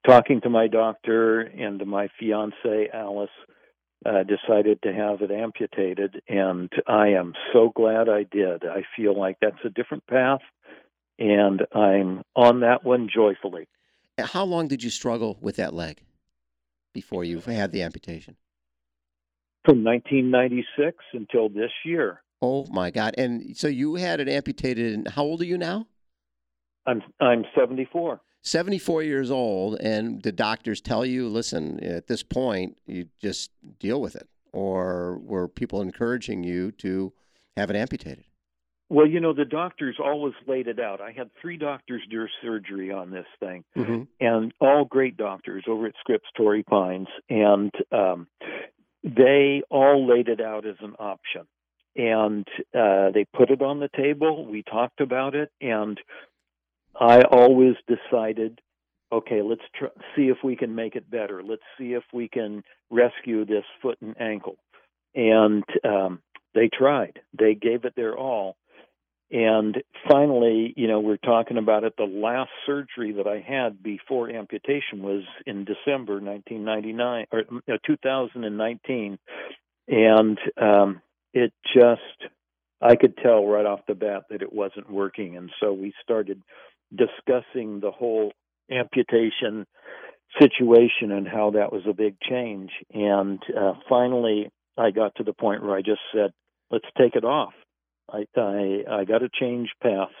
talking 0.06 0.40
to 0.42 0.50
my 0.50 0.66
doctor 0.68 1.40
and 1.40 1.78
to 1.78 1.84
my 1.84 2.08
fiance 2.18 2.88
Alice 2.92 3.30
uh, 4.06 4.22
decided 4.22 4.80
to 4.82 4.92
have 4.92 5.20
it 5.20 5.30
amputated 5.30 6.22
and 6.28 6.70
I 6.86 7.08
am 7.08 7.34
so 7.52 7.70
glad 7.74 8.08
I 8.08 8.24
did. 8.30 8.64
I 8.64 8.82
feel 8.96 9.18
like 9.18 9.36
that's 9.40 9.64
a 9.64 9.70
different 9.70 10.06
path 10.06 10.40
and 11.18 11.62
I'm 11.74 12.22
on 12.34 12.60
that 12.60 12.84
one 12.84 13.08
joyfully. 13.14 13.68
How 14.18 14.44
long 14.44 14.68
did 14.68 14.82
you 14.82 14.90
struggle 14.90 15.38
with 15.40 15.56
that 15.56 15.74
leg 15.74 16.02
before 16.92 17.24
you 17.24 17.40
had 17.40 17.72
the 17.72 17.82
amputation? 17.82 18.36
from 19.64 19.84
1996 19.84 20.96
until 21.12 21.48
this 21.48 21.70
year. 21.84 22.22
Oh 22.42 22.66
my 22.70 22.90
God! 22.90 23.14
And 23.18 23.56
so 23.56 23.68
you 23.68 23.96
had 23.96 24.20
it 24.20 24.28
amputated. 24.28 24.94
And 24.94 25.08
how 25.08 25.22
old 25.22 25.42
are 25.42 25.46
you 25.46 25.58
now? 25.58 25.86
I'm 26.86 27.02
I'm 27.20 27.44
74. 27.54 28.20
74 28.42 29.02
years 29.02 29.30
old, 29.30 29.78
and 29.80 30.22
the 30.22 30.32
doctors 30.32 30.80
tell 30.80 31.04
you, 31.04 31.28
listen, 31.28 31.82
at 31.84 32.06
this 32.06 32.22
point, 32.22 32.78
you 32.86 33.06
just 33.20 33.50
deal 33.78 34.00
with 34.00 34.16
it, 34.16 34.28
or 34.52 35.18
were 35.18 35.48
people 35.48 35.82
encouraging 35.82 36.42
you 36.42 36.70
to 36.72 37.12
have 37.56 37.70
it 37.70 37.76
amputated? 37.76 38.24
Well, 38.88 39.06
you 39.06 39.20
know, 39.20 39.32
the 39.32 39.44
doctors 39.44 39.98
always 40.02 40.34
laid 40.48 40.66
it 40.66 40.80
out. 40.80 41.00
I 41.00 41.12
had 41.12 41.30
three 41.40 41.56
doctors 41.56 42.02
do 42.10 42.26
surgery 42.42 42.90
on 42.90 43.10
this 43.10 43.26
thing, 43.38 43.64
mm-hmm. 43.76 44.02
and 44.20 44.52
all 44.60 44.84
great 44.84 45.16
doctors 45.16 45.64
over 45.68 45.86
at 45.86 45.94
Scripps 46.00 46.28
Torrey 46.36 46.64
Pines. 46.64 47.06
And 47.28 47.70
um, 47.92 48.26
they 49.04 49.62
all 49.70 50.08
laid 50.08 50.28
it 50.28 50.40
out 50.40 50.66
as 50.66 50.76
an 50.80 50.94
option 50.98 51.46
and 51.96 52.46
uh, 52.74 53.10
they 53.12 53.26
put 53.36 53.50
it 53.50 53.62
on 53.62 53.80
the 53.80 53.90
table 53.96 54.46
we 54.46 54.62
talked 54.62 55.00
about 55.00 55.34
it 55.34 55.50
and 55.60 55.98
i 56.98 57.22
always 57.22 57.74
decided 57.86 58.60
okay 59.12 59.42
let's 59.42 59.62
tr- 59.74 59.86
see 60.16 60.28
if 60.28 60.38
we 60.42 60.56
can 60.56 60.74
make 60.74 60.96
it 60.96 61.10
better. 61.10 61.42
Let's 61.42 61.62
see 61.78 61.92
if 61.92 62.04
we 62.12 62.28
can 62.28 62.62
rescue 62.90 63.44
this 63.44 63.64
foot 63.82 63.98
and 64.00 64.20
ankle. 64.20 64.56
And 65.14 65.64
um, 65.84 66.20
they 66.54 66.68
tried. 66.72 67.20
They 67.36 67.54
gave 67.54 67.84
it 67.84 67.94
their 67.96 68.16
all. 68.16 68.56
And 69.32 69.76
finally, 70.10 70.74
you 70.76 70.88
know, 70.88 70.98
we're 70.98 71.16
talking 71.16 71.56
about 71.56 71.84
it. 71.84 71.94
The 71.96 72.04
last 72.04 72.50
surgery 72.66 73.12
that 73.12 73.28
I 73.28 73.38
had 73.38 73.80
before 73.80 74.28
amputation 74.28 75.02
was 75.02 75.22
in 75.46 75.64
December 75.64 76.20
1999 76.20 77.26
or 77.30 77.44
uh, 77.72 77.78
2019, 77.86 79.18
and 79.86 80.38
um, 80.60 81.00
it 81.32 81.52
just 81.72 82.32
I 82.82 82.96
could 82.96 83.16
tell 83.18 83.46
right 83.46 83.66
off 83.66 83.80
the 83.86 83.94
bat 83.94 84.24
that 84.30 84.42
it 84.42 84.52
wasn't 84.52 84.90
working, 84.90 85.36
and 85.36 85.50
so 85.60 85.72
we 85.72 85.92
started 86.02 86.42
discussing 86.94 87.80
the 87.80 87.90
whole 87.90 88.32
amputation 88.70 89.66
situation 90.40 91.10
and 91.10 91.26
how 91.26 91.50
that 91.50 91.72
was 91.72 91.82
a 91.88 91.92
big 91.92 92.16
change. 92.20 92.70
And 92.92 93.40
uh, 93.56 93.74
finally, 93.88 94.50
I 94.78 94.90
got 94.90 95.14
to 95.16 95.24
the 95.24 95.32
point 95.32 95.62
where 95.62 95.76
I 95.76 95.82
just 95.82 96.00
said, 96.12 96.30
"Let's 96.70 96.86
take 96.96 97.16
it 97.16 97.24
off." 97.24 97.52
I 98.12 98.24
I, 98.36 98.84
I 98.90 99.04
got 99.04 99.18
to 99.18 99.28
change 99.28 99.70
paths, 99.82 100.12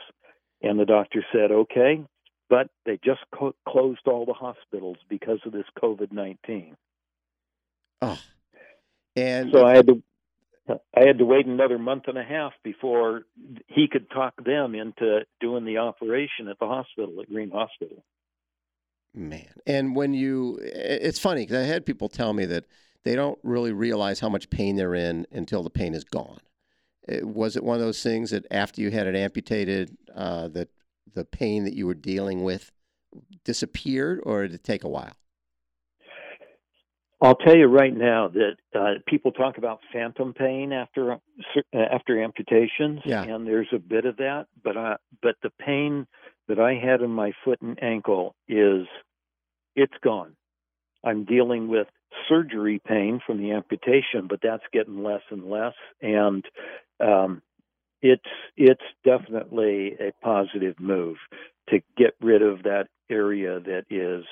and 0.62 0.78
the 0.78 0.84
doctor 0.84 1.24
said, 1.32 1.50
okay, 1.50 2.04
but 2.48 2.68
they 2.84 2.98
just 3.04 3.20
co- 3.34 3.54
closed 3.68 4.06
all 4.06 4.26
the 4.26 4.32
hospitals 4.32 4.96
because 5.08 5.38
of 5.46 5.52
this 5.52 5.64
COVID 5.82 6.12
nineteen. 6.12 6.76
Oh, 8.02 8.18
and 9.16 9.50
so 9.52 9.64
I 9.64 9.76
had 9.76 9.86
to. 9.86 10.02
I 10.96 11.06
had 11.06 11.18
to 11.18 11.24
wait 11.24 11.46
another 11.46 11.78
month 11.78 12.04
and 12.06 12.18
a 12.18 12.22
half 12.22 12.52
before 12.62 13.22
he 13.66 13.88
could 13.90 14.10
talk 14.10 14.34
them 14.44 14.74
into 14.74 15.20
doing 15.40 15.64
the 15.64 15.78
operation 15.78 16.48
at 16.48 16.58
the 16.58 16.66
hospital 16.66 17.20
at 17.20 17.28
Green 17.28 17.50
Hospital. 17.50 18.04
Man, 19.14 19.52
and 19.66 19.96
when 19.96 20.14
you, 20.14 20.58
it's 20.62 21.18
funny 21.18 21.42
because 21.42 21.64
I 21.64 21.66
had 21.66 21.84
people 21.84 22.08
tell 22.08 22.32
me 22.32 22.44
that 22.46 22.66
they 23.04 23.16
don't 23.16 23.38
really 23.42 23.72
realize 23.72 24.20
how 24.20 24.28
much 24.28 24.50
pain 24.50 24.76
they're 24.76 24.94
in 24.94 25.26
until 25.32 25.62
the 25.62 25.70
pain 25.70 25.94
is 25.94 26.04
gone. 26.04 26.40
Uh, 27.10 27.26
was 27.26 27.56
it 27.56 27.64
one 27.64 27.76
of 27.76 27.82
those 27.82 28.02
things 28.02 28.30
that 28.30 28.46
after 28.50 28.80
you 28.80 28.90
had 28.90 29.06
it 29.06 29.16
amputated, 29.16 29.96
uh, 30.14 30.48
that 30.48 30.68
the 31.14 31.24
pain 31.24 31.64
that 31.64 31.74
you 31.74 31.86
were 31.86 31.94
dealing 31.94 32.44
with 32.44 32.70
disappeared, 33.44 34.20
or 34.24 34.42
did 34.42 34.54
it 34.54 34.64
take 34.64 34.84
a 34.84 34.88
while? 34.88 35.14
I'll 37.22 37.36
tell 37.36 37.56
you 37.56 37.66
right 37.66 37.94
now 37.94 38.28
that 38.28 38.56
uh, 38.74 38.94
people 39.06 39.32
talk 39.32 39.58
about 39.58 39.80
phantom 39.92 40.32
pain 40.32 40.72
after 40.72 41.12
uh, 41.12 41.18
after 41.74 42.22
amputations, 42.22 43.00
yeah. 43.04 43.22
and 43.22 43.46
there's 43.46 43.68
a 43.72 43.78
bit 43.78 44.06
of 44.06 44.16
that. 44.16 44.46
But 44.62 44.76
uh, 44.76 44.96
but 45.22 45.36
the 45.42 45.50
pain 45.50 46.06
that 46.48 46.58
I 46.58 46.74
had 46.74 47.02
in 47.02 47.10
my 47.10 47.32
foot 47.44 47.60
and 47.60 47.80
ankle 47.82 48.34
is 48.48 48.86
it's 49.76 49.94
gone. 50.02 50.34
I'm 51.04 51.24
dealing 51.24 51.68
with 51.68 51.88
surgery 52.28 52.80
pain 52.86 53.20
from 53.24 53.38
the 53.38 53.52
amputation, 53.52 54.26
but 54.28 54.40
that's 54.42 54.64
getting 54.72 55.02
less 55.02 55.22
and 55.30 55.48
less. 55.48 55.74
And 56.00 56.44
um, 57.00 57.42
it's 58.02 58.22
it's 58.56 58.80
definitely 59.04 59.96
a 60.00 60.12
positive 60.22 60.80
move 60.80 61.16
to 61.68 61.80
get 61.96 62.14
rid 62.20 62.42
of 62.42 62.62
that 62.64 62.88
area 63.10 63.60
that 63.60 63.84
is 63.90 64.24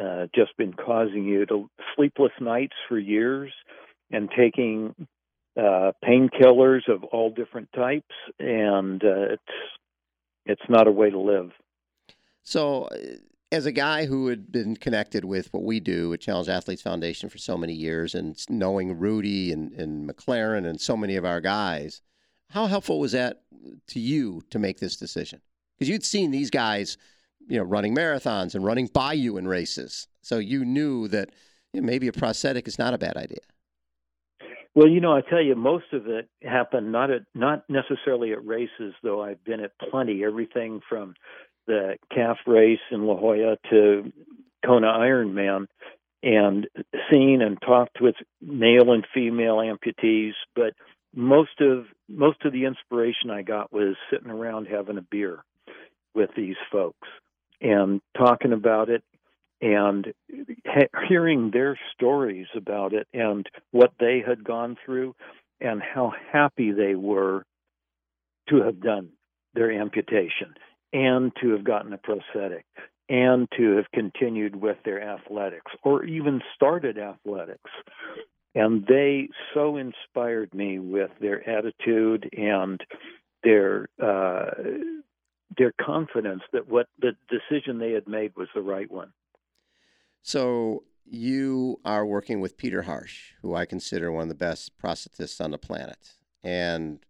uh, 0.00 0.26
just 0.34 0.56
been 0.56 0.72
causing 0.72 1.24
you 1.24 1.46
to 1.46 1.70
sleepless 1.94 2.32
nights 2.40 2.74
for 2.88 2.98
years 2.98 3.52
and 4.10 4.28
taking 4.36 4.94
uh, 5.56 5.92
painkillers 6.04 6.88
of 6.88 7.04
all 7.04 7.30
different 7.30 7.68
types, 7.74 8.14
and 8.38 9.02
uh, 9.04 9.32
it's 9.32 9.42
it's 10.46 10.62
not 10.68 10.86
a 10.86 10.92
way 10.92 11.10
to 11.10 11.18
live. 11.18 11.50
So, 12.42 12.88
as 13.52 13.66
a 13.66 13.72
guy 13.72 14.06
who 14.06 14.28
had 14.28 14.50
been 14.50 14.76
connected 14.76 15.24
with 15.24 15.52
what 15.52 15.64
we 15.64 15.80
do 15.80 16.12
at 16.12 16.20
Challenge 16.20 16.48
Athletes 16.48 16.82
Foundation 16.82 17.28
for 17.28 17.38
so 17.38 17.56
many 17.56 17.74
years 17.74 18.14
and 18.14 18.36
knowing 18.48 18.98
Rudy 18.98 19.52
and, 19.52 19.72
and 19.72 20.08
MacLaren 20.08 20.66
and 20.66 20.80
so 20.80 20.96
many 20.96 21.16
of 21.16 21.24
our 21.24 21.40
guys, 21.40 22.00
how 22.48 22.66
helpful 22.66 22.98
was 22.98 23.12
that 23.12 23.42
to 23.88 24.00
you 24.00 24.42
to 24.50 24.58
make 24.58 24.78
this 24.78 24.96
decision? 24.96 25.40
Because 25.78 25.88
you'd 25.88 26.04
seen 26.04 26.30
these 26.30 26.50
guys, 26.50 26.96
you 27.50 27.58
know, 27.58 27.64
running 27.64 27.94
marathons 27.94 28.54
and 28.54 28.64
running 28.64 28.86
by 28.86 29.12
you 29.12 29.36
in 29.36 29.46
races. 29.46 30.06
So 30.22 30.38
you 30.38 30.64
knew 30.64 31.08
that 31.08 31.30
you 31.72 31.80
know, 31.80 31.86
maybe 31.86 32.06
a 32.06 32.12
prosthetic 32.12 32.68
is 32.68 32.78
not 32.78 32.94
a 32.94 32.98
bad 32.98 33.16
idea. 33.16 33.40
Well, 34.72 34.86
you 34.86 35.00
know, 35.00 35.12
I 35.12 35.20
tell 35.20 35.42
you, 35.42 35.56
most 35.56 35.92
of 35.92 36.06
it 36.06 36.28
happened 36.42 36.92
not 36.92 37.10
at 37.10 37.22
not 37.34 37.64
necessarily 37.68 38.32
at 38.32 38.46
races, 38.46 38.94
though 39.02 39.20
I've 39.20 39.42
been 39.44 39.60
at 39.60 39.72
plenty. 39.90 40.24
Everything 40.24 40.80
from 40.88 41.14
the 41.66 41.96
CAF 42.16 42.36
race 42.46 42.78
in 42.92 43.04
La 43.04 43.16
Jolla 43.16 43.56
to 43.70 44.12
Kona 44.64 44.86
Ironman 44.86 45.66
and 46.22 46.68
seen 47.10 47.42
and 47.42 47.60
talked 47.60 48.00
with 48.00 48.14
male 48.40 48.92
and 48.92 49.04
female 49.12 49.56
amputees, 49.56 50.34
but 50.54 50.74
most 51.16 51.60
of 51.60 51.86
most 52.08 52.44
of 52.44 52.52
the 52.52 52.66
inspiration 52.66 53.30
I 53.30 53.42
got 53.42 53.72
was 53.72 53.96
sitting 54.08 54.30
around 54.30 54.66
having 54.66 54.98
a 54.98 55.02
beer 55.10 55.42
with 56.14 56.30
these 56.36 56.56
folks 56.70 57.08
and 57.60 58.00
talking 58.16 58.52
about 58.52 58.88
it 58.88 59.02
and 59.60 60.12
he- 60.28 61.06
hearing 61.08 61.50
their 61.50 61.78
stories 61.94 62.46
about 62.54 62.92
it 62.92 63.06
and 63.12 63.46
what 63.72 63.92
they 64.00 64.22
had 64.26 64.42
gone 64.42 64.76
through 64.84 65.14
and 65.60 65.82
how 65.82 66.12
happy 66.32 66.72
they 66.72 66.94
were 66.94 67.44
to 68.48 68.62
have 68.62 68.80
done 68.80 69.10
their 69.54 69.70
amputation 69.70 70.54
and 70.92 71.32
to 71.40 71.50
have 71.50 71.64
gotten 71.64 71.92
a 71.92 71.98
prosthetic 71.98 72.64
and 73.08 73.48
to 73.56 73.76
have 73.76 73.90
continued 73.92 74.56
with 74.56 74.76
their 74.84 75.02
athletics 75.02 75.72
or 75.82 76.04
even 76.04 76.40
started 76.54 76.96
athletics. 76.96 77.70
And 78.54 78.84
they 78.86 79.28
so 79.54 79.76
inspired 79.76 80.54
me 80.54 80.78
with 80.78 81.10
their 81.20 81.48
attitude 81.48 82.28
and 82.36 82.80
their 83.42 83.88
uh, 84.02 84.50
their 85.56 85.72
confidence 85.80 86.42
that 86.52 86.68
what 86.68 86.86
the 87.00 87.12
decision 87.28 87.78
they 87.78 87.92
had 87.92 88.06
made 88.06 88.32
was 88.36 88.48
the 88.54 88.62
right 88.62 88.90
one. 88.90 89.12
So 90.22 90.84
you 91.04 91.80
are 91.84 92.06
working 92.06 92.40
with 92.40 92.56
Peter 92.56 92.82
Harsch, 92.82 93.32
who 93.42 93.54
I 93.54 93.64
consider 93.64 94.12
one 94.12 94.22
of 94.22 94.28
the 94.28 94.34
best 94.34 94.78
prosthetists 94.78 95.42
on 95.42 95.50
the 95.50 95.58
planet, 95.58 96.14
and 96.42 97.00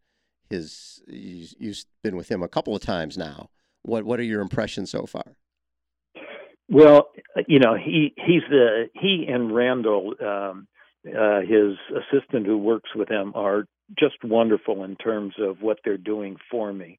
his 0.49 1.03
you've 1.07 1.85
been 2.03 2.17
with 2.17 2.31
him 2.31 2.43
a 2.43 2.49
couple 2.49 2.75
of 2.75 2.83
times 2.83 3.19
now. 3.19 3.51
What 3.83 4.05
what 4.05 4.21
are 4.21 4.25
your 4.25 4.41
impressions 4.41 4.91
so 4.91 5.07
far? 5.07 5.37
Well, 6.69 7.11
you 7.49 7.59
know, 7.59 7.75
he 7.75 8.15
he's 8.17 8.43
the 8.49 8.89
he 8.95 9.27
and 9.29 9.55
Randall, 9.55 10.15
um, 10.21 10.69
uh, 11.07 11.41
his 11.41 11.77
assistant 11.91 12.47
who 12.47 12.59
works 12.59 12.91
with 12.95 13.11
him, 13.11 13.33
are 13.35 13.65
just 13.99 14.23
wonderful 14.23 14.85
in 14.85 14.97
terms 14.97 15.35
of 15.39 15.63
what 15.63 15.79
they're 15.85 15.97
doing 15.97 16.37
for 16.51 16.73
me. 16.73 16.99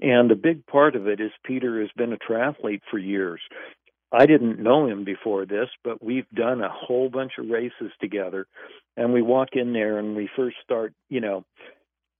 And 0.00 0.30
a 0.30 0.36
big 0.36 0.66
part 0.66 0.96
of 0.96 1.06
it 1.06 1.20
is 1.20 1.30
Peter 1.44 1.80
has 1.80 1.90
been 1.96 2.12
a 2.12 2.18
triathlete 2.18 2.82
for 2.90 2.98
years. 2.98 3.40
I 4.12 4.26
didn't 4.26 4.62
know 4.62 4.86
him 4.86 5.04
before 5.04 5.46
this, 5.46 5.68
but 5.82 6.02
we've 6.02 6.28
done 6.30 6.62
a 6.62 6.70
whole 6.70 7.08
bunch 7.08 7.32
of 7.38 7.48
races 7.48 7.92
together. 8.00 8.46
And 8.96 9.12
we 9.12 9.22
walk 9.22 9.50
in 9.54 9.72
there 9.72 9.98
and 9.98 10.14
we 10.14 10.28
first 10.36 10.56
start, 10.62 10.92
you 11.08 11.20
know, 11.20 11.44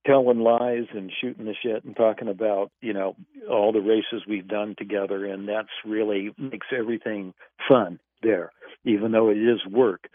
telling 0.06 0.40
lies 0.40 0.86
and 0.94 1.12
shooting 1.20 1.44
the 1.44 1.54
shit 1.62 1.84
and 1.84 1.96
talking 1.96 2.28
about 2.28 2.70
you 2.80 2.92
know 2.92 3.16
all 3.50 3.72
the 3.72 3.80
races 3.80 4.26
we've 4.28 4.46
done 4.46 4.74
together 4.78 5.26
and 5.26 5.48
that's 5.48 5.68
really 5.84 6.32
makes 6.38 6.68
everything 6.76 7.34
fun 7.68 7.98
there 8.22 8.52
even 8.84 9.10
though 9.10 9.30
it 9.30 9.36
is 9.36 9.58
work 9.68 10.08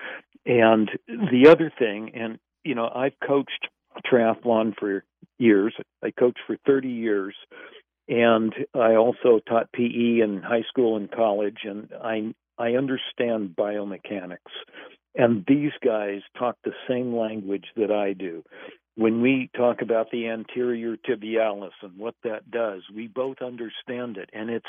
and 0.46 0.90
the 1.08 1.50
other 1.50 1.72
thing 1.78 2.12
and 2.16 2.40
you 2.64 2.74
know 2.74 2.90
i've 2.96 3.20
coached 3.26 3.68
triathlon 4.06 4.74
for 4.78 5.04
years. 5.38 5.74
I 6.04 6.12
coached 6.12 6.40
for 6.48 6.58
30 6.66 6.90
years 6.90 7.36
and 8.08 8.54
i 8.74 8.96
also 8.96 9.40
taught 9.48 9.72
pe 9.72 9.84
in 9.84 10.42
high 10.44 10.64
school 10.68 10.98
and 10.98 11.12
college 11.12 11.60
and 11.64 11.90
i 12.04 12.34
i 12.58 12.72
understand 12.74 13.56
biomechanics. 13.58 14.38
And 15.16 15.44
these 15.46 15.72
guys 15.84 16.22
talk 16.38 16.56
the 16.64 16.74
same 16.88 17.16
language 17.16 17.66
that 17.76 17.92
i 17.92 18.14
do. 18.14 18.44
When 18.96 19.22
we 19.22 19.50
talk 19.56 19.82
about 19.82 20.12
the 20.12 20.28
anterior 20.28 20.96
tibialis 20.98 21.72
and 21.82 21.98
what 21.98 22.16
that 22.24 22.50
does, 22.52 22.82
we 22.94 23.08
both 23.08 23.38
understand 23.42 24.18
it, 24.18 24.30
and 24.34 24.50
it's 24.50 24.66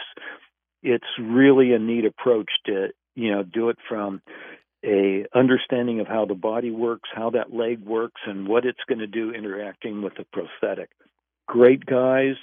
it's 0.83 1.05
really 1.21 1.73
a 1.73 1.79
neat 1.79 2.05
approach 2.05 2.51
to 2.67 2.89
you 3.15 3.31
know 3.31 3.43
do 3.43 3.69
it 3.69 3.79
from 3.89 4.23
a 4.85 5.25
understanding 5.35 6.01
of 6.01 6.07
how 6.07 6.25
the 6.25 6.35
body 6.35 6.71
works, 6.71 7.09
how 7.15 7.31
that 7.31 7.53
leg 7.53 7.85
works, 7.85 8.21
and 8.27 8.49
what 8.49 8.65
it's 8.65 8.81
going 8.89 8.99
to 8.99 9.07
do 9.07 9.31
interacting 9.31 10.03
with 10.03 10.15
the 10.15 10.25
prosthetic. 10.33 10.91
Great 11.47 11.87
guys, 11.87 12.35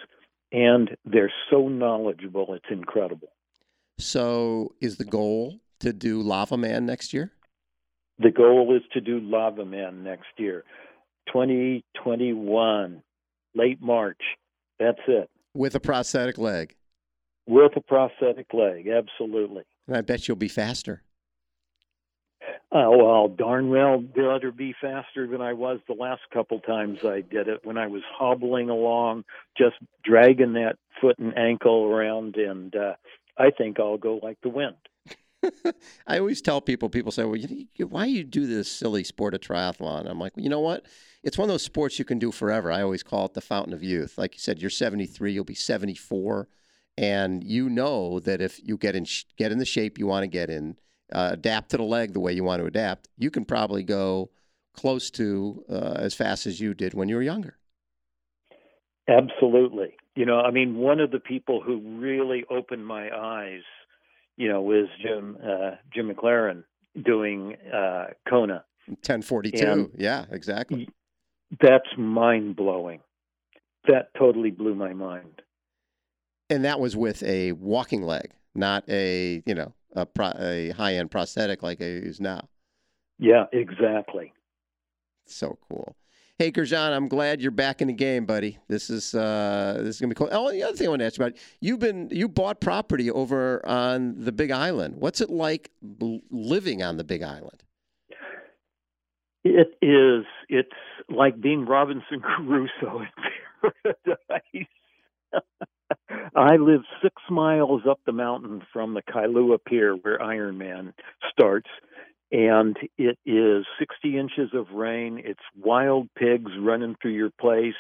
and 0.52 0.96
they're 1.06 1.34
so 1.50 1.68
knowledgeable; 1.68 2.54
it's 2.54 2.66
incredible. 2.70 3.30
So, 3.98 4.74
is 4.80 4.98
the 4.98 5.06
goal 5.06 5.60
to 5.80 5.92
do 5.92 6.24
LavaMan 6.24 6.84
next 6.84 7.14
year? 7.14 7.32
The 8.20 8.32
goal 8.32 8.76
is 8.76 8.84
to 8.94 9.02
do 9.02 9.22
LavaMan 9.22 10.04
next 10.04 10.28
year. 10.38 10.64
2021, 11.28 13.02
late 13.56 13.82
March. 13.82 14.22
That's 14.80 15.00
it. 15.08 15.30
With 15.54 15.76
a 15.76 15.80
prosthetic 15.80 16.38
leg. 16.38 16.76
With 17.48 17.72
a 17.76 17.82
prosthetic 17.82 18.54
leg, 18.54 18.88
absolutely. 18.88 19.64
And 19.88 19.98
I 19.98 20.02
bet 20.02 20.28
you'll 20.28 20.38
be 20.38 20.48
faster. 20.48 21.02
Uh, 22.72 22.86
well, 22.92 23.28
darn 23.28 23.70
well, 23.70 23.98
better 24.00 24.52
be 24.52 24.76
faster 24.80 25.26
than 25.26 25.42
I 25.42 25.54
was 25.54 25.80
the 25.88 25.96
last 25.96 26.22
couple 26.32 26.60
times 26.60 27.00
I 27.04 27.22
did 27.22 27.48
it 27.48 27.62
when 27.64 27.80
I 27.80 27.88
was 27.88 28.04
hobbling 28.16 28.70
along, 28.70 29.24
just 29.58 29.76
dragging 30.04 30.54
that 30.54 30.76
foot 31.02 31.18
and 31.18 31.36
ankle 31.36 31.86
around, 31.86 32.36
and 32.36 32.76
uh, 32.76 32.94
I 33.38 33.50
think 33.50 33.80
I'll 33.80 33.98
go 33.98 34.20
like 34.22 34.38
the 34.44 34.50
wind. 34.50 34.76
I 36.08 36.20
always 36.20 36.42
tell 36.42 36.62
people, 36.62 36.90
people 36.90 37.12
say, 37.12 37.24
well, 37.24 37.38
you, 37.38 37.66
you, 37.76 37.88
why 37.88 38.06
you 38.06 38.24
do 38.24 38.46
this 38.46 38.72
silly 38.72 39.04
sport 39.04 39.34
of 39.34 39.42
triathlon? 39.42 40.08
I'm 40.08 40.20
like, 40.20 40.38
well, 40.38 40.44
you 40.44 40.50
know 40.50 40.60
what? 40.60 40.86
it's 41.24 41.38
one 41.38 41.50
of 41.50 41.54
those 41.54 41.64
sports 41.64 42.00
you 42.00 42.06
can 42.06 42.20
do 42.20 42.32
forever. 42.32 42.72
I 42.72 42.82
always 42.82 43.04
call 43.04 43.26
it 43.26 43.34
the 43.34 43.42
fountain 43.42 43.74
of 43.74 43.84
youth. 43.84 44.18
Like 44.18 44.36
you 44.36 44.40
said, 44.40 44.62
you're 44.62 44.70
73, 44.70 45.34
you'll 45.34 45.44
be 45.44 45.56
74, 45.56 46.48
and 46.98 47.44
you 47.44 47.70
know 47.70 48.20
that 48.20 48.42
if 48.42 48.60
you 48.64 48.78
get 48.78 48.96
in 48.96 49.06
get 49.38 49.52
in 49.52 49.58
the 49.58 49.66
shape 49.66 49.98
you 49.98 50.08
want 50.08 50.24
to 50.24 50.28
get 50.28 50.50
in, 50.50 50.78
uh, 51.12 51.30
adapt 51.34 51.72
to 51.72 51.78
the 51.78 51.84
leg 51.84 52.14
the 52.14 52.20
way 52.20 52.34
you 52.34 52.44
want 52.44 52.62
to 52.62 52.66
adapt, 52.66 53.08
you 53.18 53.32
can 53.32 53.46
probably 53.46 53.84
go 53.84 54.30
close 54.74 55.10
to 55.12 55.64
uh, 55.70 55.94
as 55.98 56.14
fast 56.14 56.46
as 56.46 56.60
you 56.60 56.74
did 56.74 56.94
when 56.94 57.10
you 57.10 57.16
were 57.16 57.22
younger. 57.22 57.58
Absolutely. 59.08 59.96
You 60.16 60.26
know, 60.26 60.40
I 60.40 60.52
mean, 60.52 60.76
one 60.76 61.00
of 61.00 61.12
the 61.12 61.20
people 61.20 61.62
who 61.62 61.80
really 62.00 62.46
opened 62.50 62.86
my 62.86 63.10
eyes, 63.16 63.62
you 64.38 64.48
know, 64.48 64.62
was 64.62 64.88
Jim 65.02 65.38
uh, 65.44 65.72
Jim 65.94 66.14
MacLaren 66.14 66.64
doing 67.04 67.56
uh, 67.74 68.08
Kona. 68.28 68.64
1042. 68.88 69.66
And 69.66 69.92
yeah, 69.98 70.26
exactly 70.32 70.90
that's 71.60 71.88
mind 71.98 72.56
blowing. 72.56 73.00
That 73.88 74.10
totally 74.18 74.52
blew 74.52 74.76
my 74.76 74.94
mind. 74.94 75.42
And 76.50 76.66
that 76.66 76.80
was 76.80 76.96
with 76.96 77.24
a 77.24 77.54
walking 77.54 78.04
leg, 78.04 78.32
not 78.56 78.84
a 78.90 79.42
you 79.46 79.56
know 79.56 79.74
a, 79.96 80.06
pro, 80.06 80.32
a 80.40 80.70
high 80.72 80.96
end 80.96 81.12
prosthetic 81.12 81.64
like 81.64 81.82
I 81.82 81.86
use 81.86 82.20
now. 82.20 82.48
Yeah, 83.18 83.46
exactly. 83.52 84.34
So 85.26 85.58
cool. 85.70 85.96
Hey, 86.38 86.54
Gurujan, 86.54 86.96
I'm 86.96 87.10
glad 87.10 87.42
you're 87.42 87.52
back 87.52 87.82
in 87.82 87.90
the 87.90 87.94
game, 87.94 88.26
buddy. 88.26 88.58
This 88.70 88.90
is 88.90 89.14
uh, 89.14 89.76
this 89.80 89.96
is 89.96 90.00
gonna 90.00 90.12
be 90.12 90.16
cool. 90.16 90.30
Oh, 90.32 90.50
the 90.50 90.64
other 90.64 90.78
thing 90.78 90.88
I 90.88 90.90
want 90.90 91.02
to 91.02 91.06
ask 91.06 91.18
you 91.18 91.26
about 91.26 91.38
you've 91.60 91.80
been 91.80 92.08
you 92.12 92.30
bought 92.30 92.62
property 92.62 93.12
over 93.12 93.66
on 93.68 94.16
the 94.24 94.32
Big 94.32 94.50
Island. 94.50 94.96
What's 94.98 95.20
it 95.20 95.30
like 95.30 95.70
living 96.32 96.82
on 96.82 96.96
the 96.96 97.04
Big 97.04 97.24
Island? 97.24 97.62
It 99.44 99.78
is. 99.82 100.26
It's 100.48 100.70
like 101.10 101.42
being 101.42 101.66
Robinson 101.66 102.22
Crusoe 102.22 103.02
in 103.02 103.72
paradise. 103.84 104.68
I 106.36 106.56
live 106.58 106.82
six 107.02 107.16
miles 107.30 107.82
up 107.90 108.00
the 108.06 108.12
mountain 108.12 108.62
from 108.72 108.94
the 108.94 109.02
Kailua 109.02 109.58
Pier 109.64 109.96
where 109.96 110.22
Iron 110.22 110.58
Man 110.58 110.94
starts, 111.32 111.70
and 112.32 112.78
it 112.98 113.18
is 113.26 113.66
60 113.80 114.18
inches 114.18 114.50
of 114.54 114.72
rain. 114.74 115.22
It's 115.24 115.40
wild 115.58 116.10
pigs 116.16 116.52
running 116.60 116.96
through 117.02 117.14
your 117.14 117.32
place. 117.40 117.74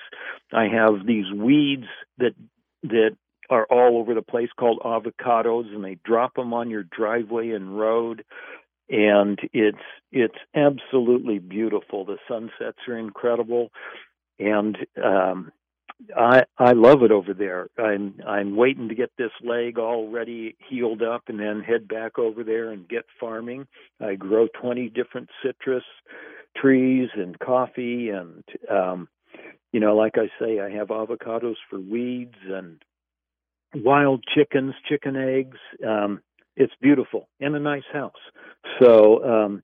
I 0.52 0.68
have 0.68 1.06
these 1.06 1.32
weeds 1.34 1.88
that 2.18 2.34
that 2.84 3.16
are 3.50 3.66
all 3.70 3.98
over 3.98 4.14
the 4.14 4.22
place 4.22 4.50
called 4.58 4.80
avocados, 4.86 5.74
and 5.74 5.84
they 5.84 5.98
drop 6.06 6.36
them 6.36 6.54
on 6.54 6.70
your 6.70 6.84
driveway 6.84 7.50
and 7.50 7.80
road 7.80 8.24
and 8.90 9.40
it's 9.54 9.78
it's 10.12 10.38
absolutely 10.56 11.40
beautiful. 11.40 12.06
The 12.06 12.18
sunsets 12.28 12.80
are 12.88 12.98
incredible, 12.98 13.70
and 14.40 14.78
um, 15.04 15.52
I 16.16 16.44
I 16.58 16.72
love 16.72 17.04
it 17.04 17.12
over 17.12 17.34
there. 17.34 17.68
I'm 17.78 18.16
I'm 18.26 18.56
waiting 18.56 18.90
to 18.90 18.96
get 18.96 19.12
this 19.18 19.32
leg 19.44 19.78
already 19.78 20.56
healed 20.70 21.02
up, 21.02 21.24
and 21.28 21.40
then 21.40 21.62
head 21.62 21.88
back 21.88 22.18
over 22.18 22.44
there 22.44 22.72
and 22.72 22.88
get 22.88 23.06
farming. 23.20 23.68
I 24.00 24.16
grow 24.16 24.48
20 24.62 24.90
different 24.90 25.30
citrus 25.44 25.84
trees 26.56 27.10
and 27.16 27.38
coffee, 27.40 28.10
and 28.10 28.44
um, 28.70 29.08
you 29.72 29.80
know, 29.80 29.96
like 29.96 30.16
I 30.18 30.30
say, 30.40 30.60
I 30.60 30.70
have 30.72 30.88
avocados 30.88 31.56
for 31.70 31.80
weeds 31.80 32.38
and 32.48 32.82
wild 33.76 34.24
chickens, 34.34 34.74
chicken 34.88 35.16
eggs. 35.16 35.58
Um, 35.86 36.22
it's 36.56 36.74
beautiful 36.82 37.30
and 37.40 37.56
a 37.56 37.60
nice 37.60 37.84
house. 37.94 38.12
So 38.82 39.24
um, 39.24 39.64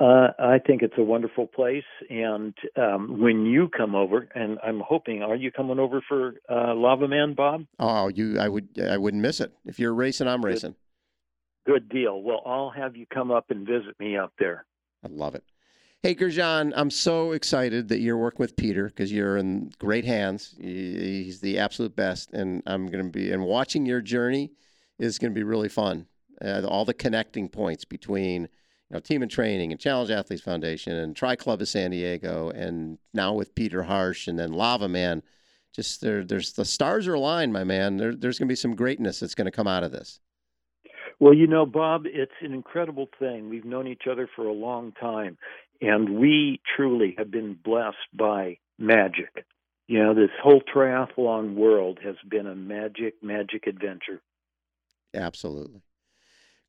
uh, 0.00 0.28
I 0.38 0.58
think 0.58 0.82
it's 0.82 0.98
a 0.98 1.02
wonderful 1.02 1.46
place. 1.46 1.84
And 2.10 2.54
um, 2.76 3.20
when 3.20 3.46
you 3.46 3.68
come 3.68 3.94
over, 3.94 4.28
and 4.34 4.58
I'm 4.64 4.80
hoping, 4.80 5.22
are 5.22 5.36
you 5.36 5.52
coming 5.52 5.78
over 5.78 6.02
for 6.08 6.34
uh, 6.48 6.74
LavaMan, 6.74 7.36
Bob? 7.36 7.64
Oh, 7.78 8.08
you, 8.08 8.38
I 8.38 8.48
would, 8.48 8.68
I 8.80 8.96
wouldn't 8.96 9.22
miss 9.22 9.40
it. 9.40 9.52
If 9.64 9.78
you're 9.78 9.94
racing, 9.94 10.26
I'm 10.26 10.44
racing. 10.44 10.74
Good, 11.66 11.88
Good 11.88 11.88
deal. 11.88 12.22
Well, 12.22 12.42
I'll 12.44 12.70
have 12.70 12.96
you 12.96 13.06
come 13.12 13.30
up 13.30 13.50
and 13.50 13.66
visit 13.66 13.98
me 13.98 14.16
out 14.16 14.32
there. 14.38 14.66
I 15.04 15.08
love 15.08 15.34
it. 15.34 15.44
Hey, 16.02 16.14
Gurujan, 16.14 16.74
I'm 16.76 16.90
so 16.90 17.32
excited 17.32 17.88
that 17.88 18.00
you're 18.00 18.18
working 18.18 18.40
with 18.40 18.56
Peter 18.56 18.88
because 18.88 19.10
you're 19.10 19.38
in 19.38 19.72
great 19.78 20.04
hands. 20.04 20.54
He's 20.60 21.40
the 21.40 21.58
absolute 21.58 21.96
best, 21.96 22.30
and 22.34 22.62
I'm 22.66 22.88
going 22.88 23.06
to 23.06 23.10
be 23.10 23.32
and 23.32 23.42
watching 23.42 23.86
your 23.86 24.02
journey 24.02 24.52
is 24.98 25.18
going 25.18 25.32
to 25.32 25.34
be 25.34 25.42
really 25.42 25.70
fun 25.70 26.06
uh, 26.42 26.62
all 26.68 26.84
the 26.84 26.94
connecting 26.94 27.48
points 27.48 27.84
between 27.84 28.48
know 28.94 29.00
Team 29.00 29.22
in 29.22 29.28
Training 29.28 29.72
and 29.72 29.80
Challenge 29.80 30.10
Athletes 30.10 30.42
Foundation 30.42 30.92
and 30.94 31.14
Tri 31.14 31.36
Club 31.36 31.60
of 31.60 31.68
San 31.68 31.90
Diego, 31.90 32.50
and 32.50 32.98
now 33.12 33.34
with 33.34 33.54
Peter 33.54 33.82
Harsch 33.82 34.28
and 34.28 34.38
then 34.38 34.52
LavaMan. 34.52 35.22
Just 35.74 36.00
there, 36.00 36.24
there's 36.24 36.52
the 36.52 36.64
stars 36.64 37.08
are 37.08 37.14
aligned, 37.14 37.52
my 37.52 37.64
man. 37.64 37.96
There, 37.96 38.14
there's 38.14 38.38
going 38.38 38.46
to 38.46 38.52
be 38.52 38.56
some 38.56 38.76
greatness 38.76 39.20
that's 39.20 39.34
going 39.34 39.46
to 39.46 39.50
come 39.50 39.66
out 39.66 39.82
of 39.82 39.90
this. 39.90 40.20
Well, 41.18 41.34
you 41.34 41.46
know, 41.46 41.66
Bob, 41.66 42.02
it's 42.06 42.32
an 42.40 42.52
incredible 42.54 43.08
thing. 43.18 43.48
We've 43.48 43.64
known 43.64 43.86
each 43.86 44.04
other 44.10 44.28
for 44.34 44.46
a 44.46 44.52
long 44.52 44.92
time, 44.92 45.36
and 45.80 46.18
we 46.18 46.60
truly 46.76 47.14
have 47.18 47.30
been 47.30 47.54
blessed 47.54 47.96
by 48.12 48.58
magic. 48.78 49.44
You 49.86 50.02
know, 50.02 50.14
this 50.14 50.30
whole 50.42 50.62
triathlon 50.62 51.54
world 51.54 51.98
has 52.04 52.16
been 52.28 52.46
a 52.46 52.54
magic, 52.54 53.14
magic 53.22 53.66
adventure. 53.66 54.22
Absolutely. 55.12 55.82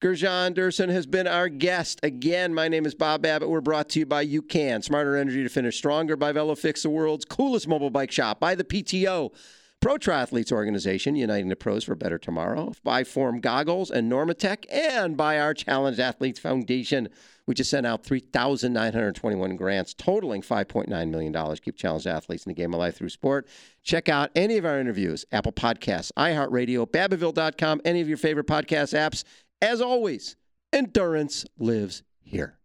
Gurujan 0.02 0.54
Dourson 0.54 0.90
has 0.90 1.06
been 1.06 1.26
our 1.26 1.48
guest. 1.48 2.02
Again, 2.04 2.54
my 2.54 2.68
name 2.68 2.86
is 2.86 2.94
Bob 2.94 3.22
Babbitt. 3.22 3.50
We're 3.50 3.62
brought 3.62 3.88
to 3.90 4.00
you 4.00 4.06
by 4.06 4.26
UCAN, 4.26 4.84
Smarter 4.84 5.16
Energy 5.16 5.42
to 5.42 5.50
Finish 5.50 5.78
Stronger, 5.78 6.18
by 6.18 6.34
VeloFix, 6.34 6.84
the 6.84 6.90
world's 6.90 7.24
coolest 7.24 7.66
mobile 7.66 7.90
bike 7.90 8.12
shop, 8.12 8.42
by 8.42 8.56
the 8.56 8.66
PTO, 8.66 9.34
Pro 9.80 9.96
Triathletes 9.96 10.52
Organization, 10.52 11.16
uniting 11.16 11.48
the 11.48 11.56
pros 11.56 11.86
for 11.86 11.94
a 11.94 11.96
better 11.96 12.18
tomorrow, 12.18 12.74
by 12.84 13.06
Form 13.06 13.40
Goggles 13.40 13.90
and 13.90 14.12
Normatec, 14.12 14.66
and 14.70 15.16
by 15.16 15.40
our 15.40 15.54
Challenge 15.54 15.98
Athletes 15.98 16.40
Foundation. 16.40 17.08
We 17.48 17.54
just 17.54 17.70
sent 17.70 17.86
out 17.86 18.04
3,921 18.04 19.56
grants 19.56 19.94
totaling 19.94 20.42
$5.9 20.42 21.10
million. 21.10 21.56
Keep 21.58 21.78
challenged 21.78 22.08
athletes 22.08 22.46
in 22.46 22.50
the 22.50 22.56
game 22.56 22.74
of 22.74 22.80
life 22.80 22.98
through 22.98 23.10
sport. 23.10 23.48
Check 23.84 24.10
out 24.10 24.32
any 24.36 24.58
of 24.58 24.66
our 24.66 24.80
interviews 24.80 25.24
Apple 25.32 25.52
Podcasts, 25.54 26.12
iHeartRadio, 26.18 26.88
Babbittville.com, 26.88 27.82
any 27.86 28.02
of 28.02 28.10
your 28.10 28.18
favorite 28.18 28.48
podcast 28.48 28.98
apps. 28.98 29.24
As 29.62 29.82
always, 29.82 30.36
endurance 30.74 31.46
lives 31.58 32.04
here. 32.22 32.58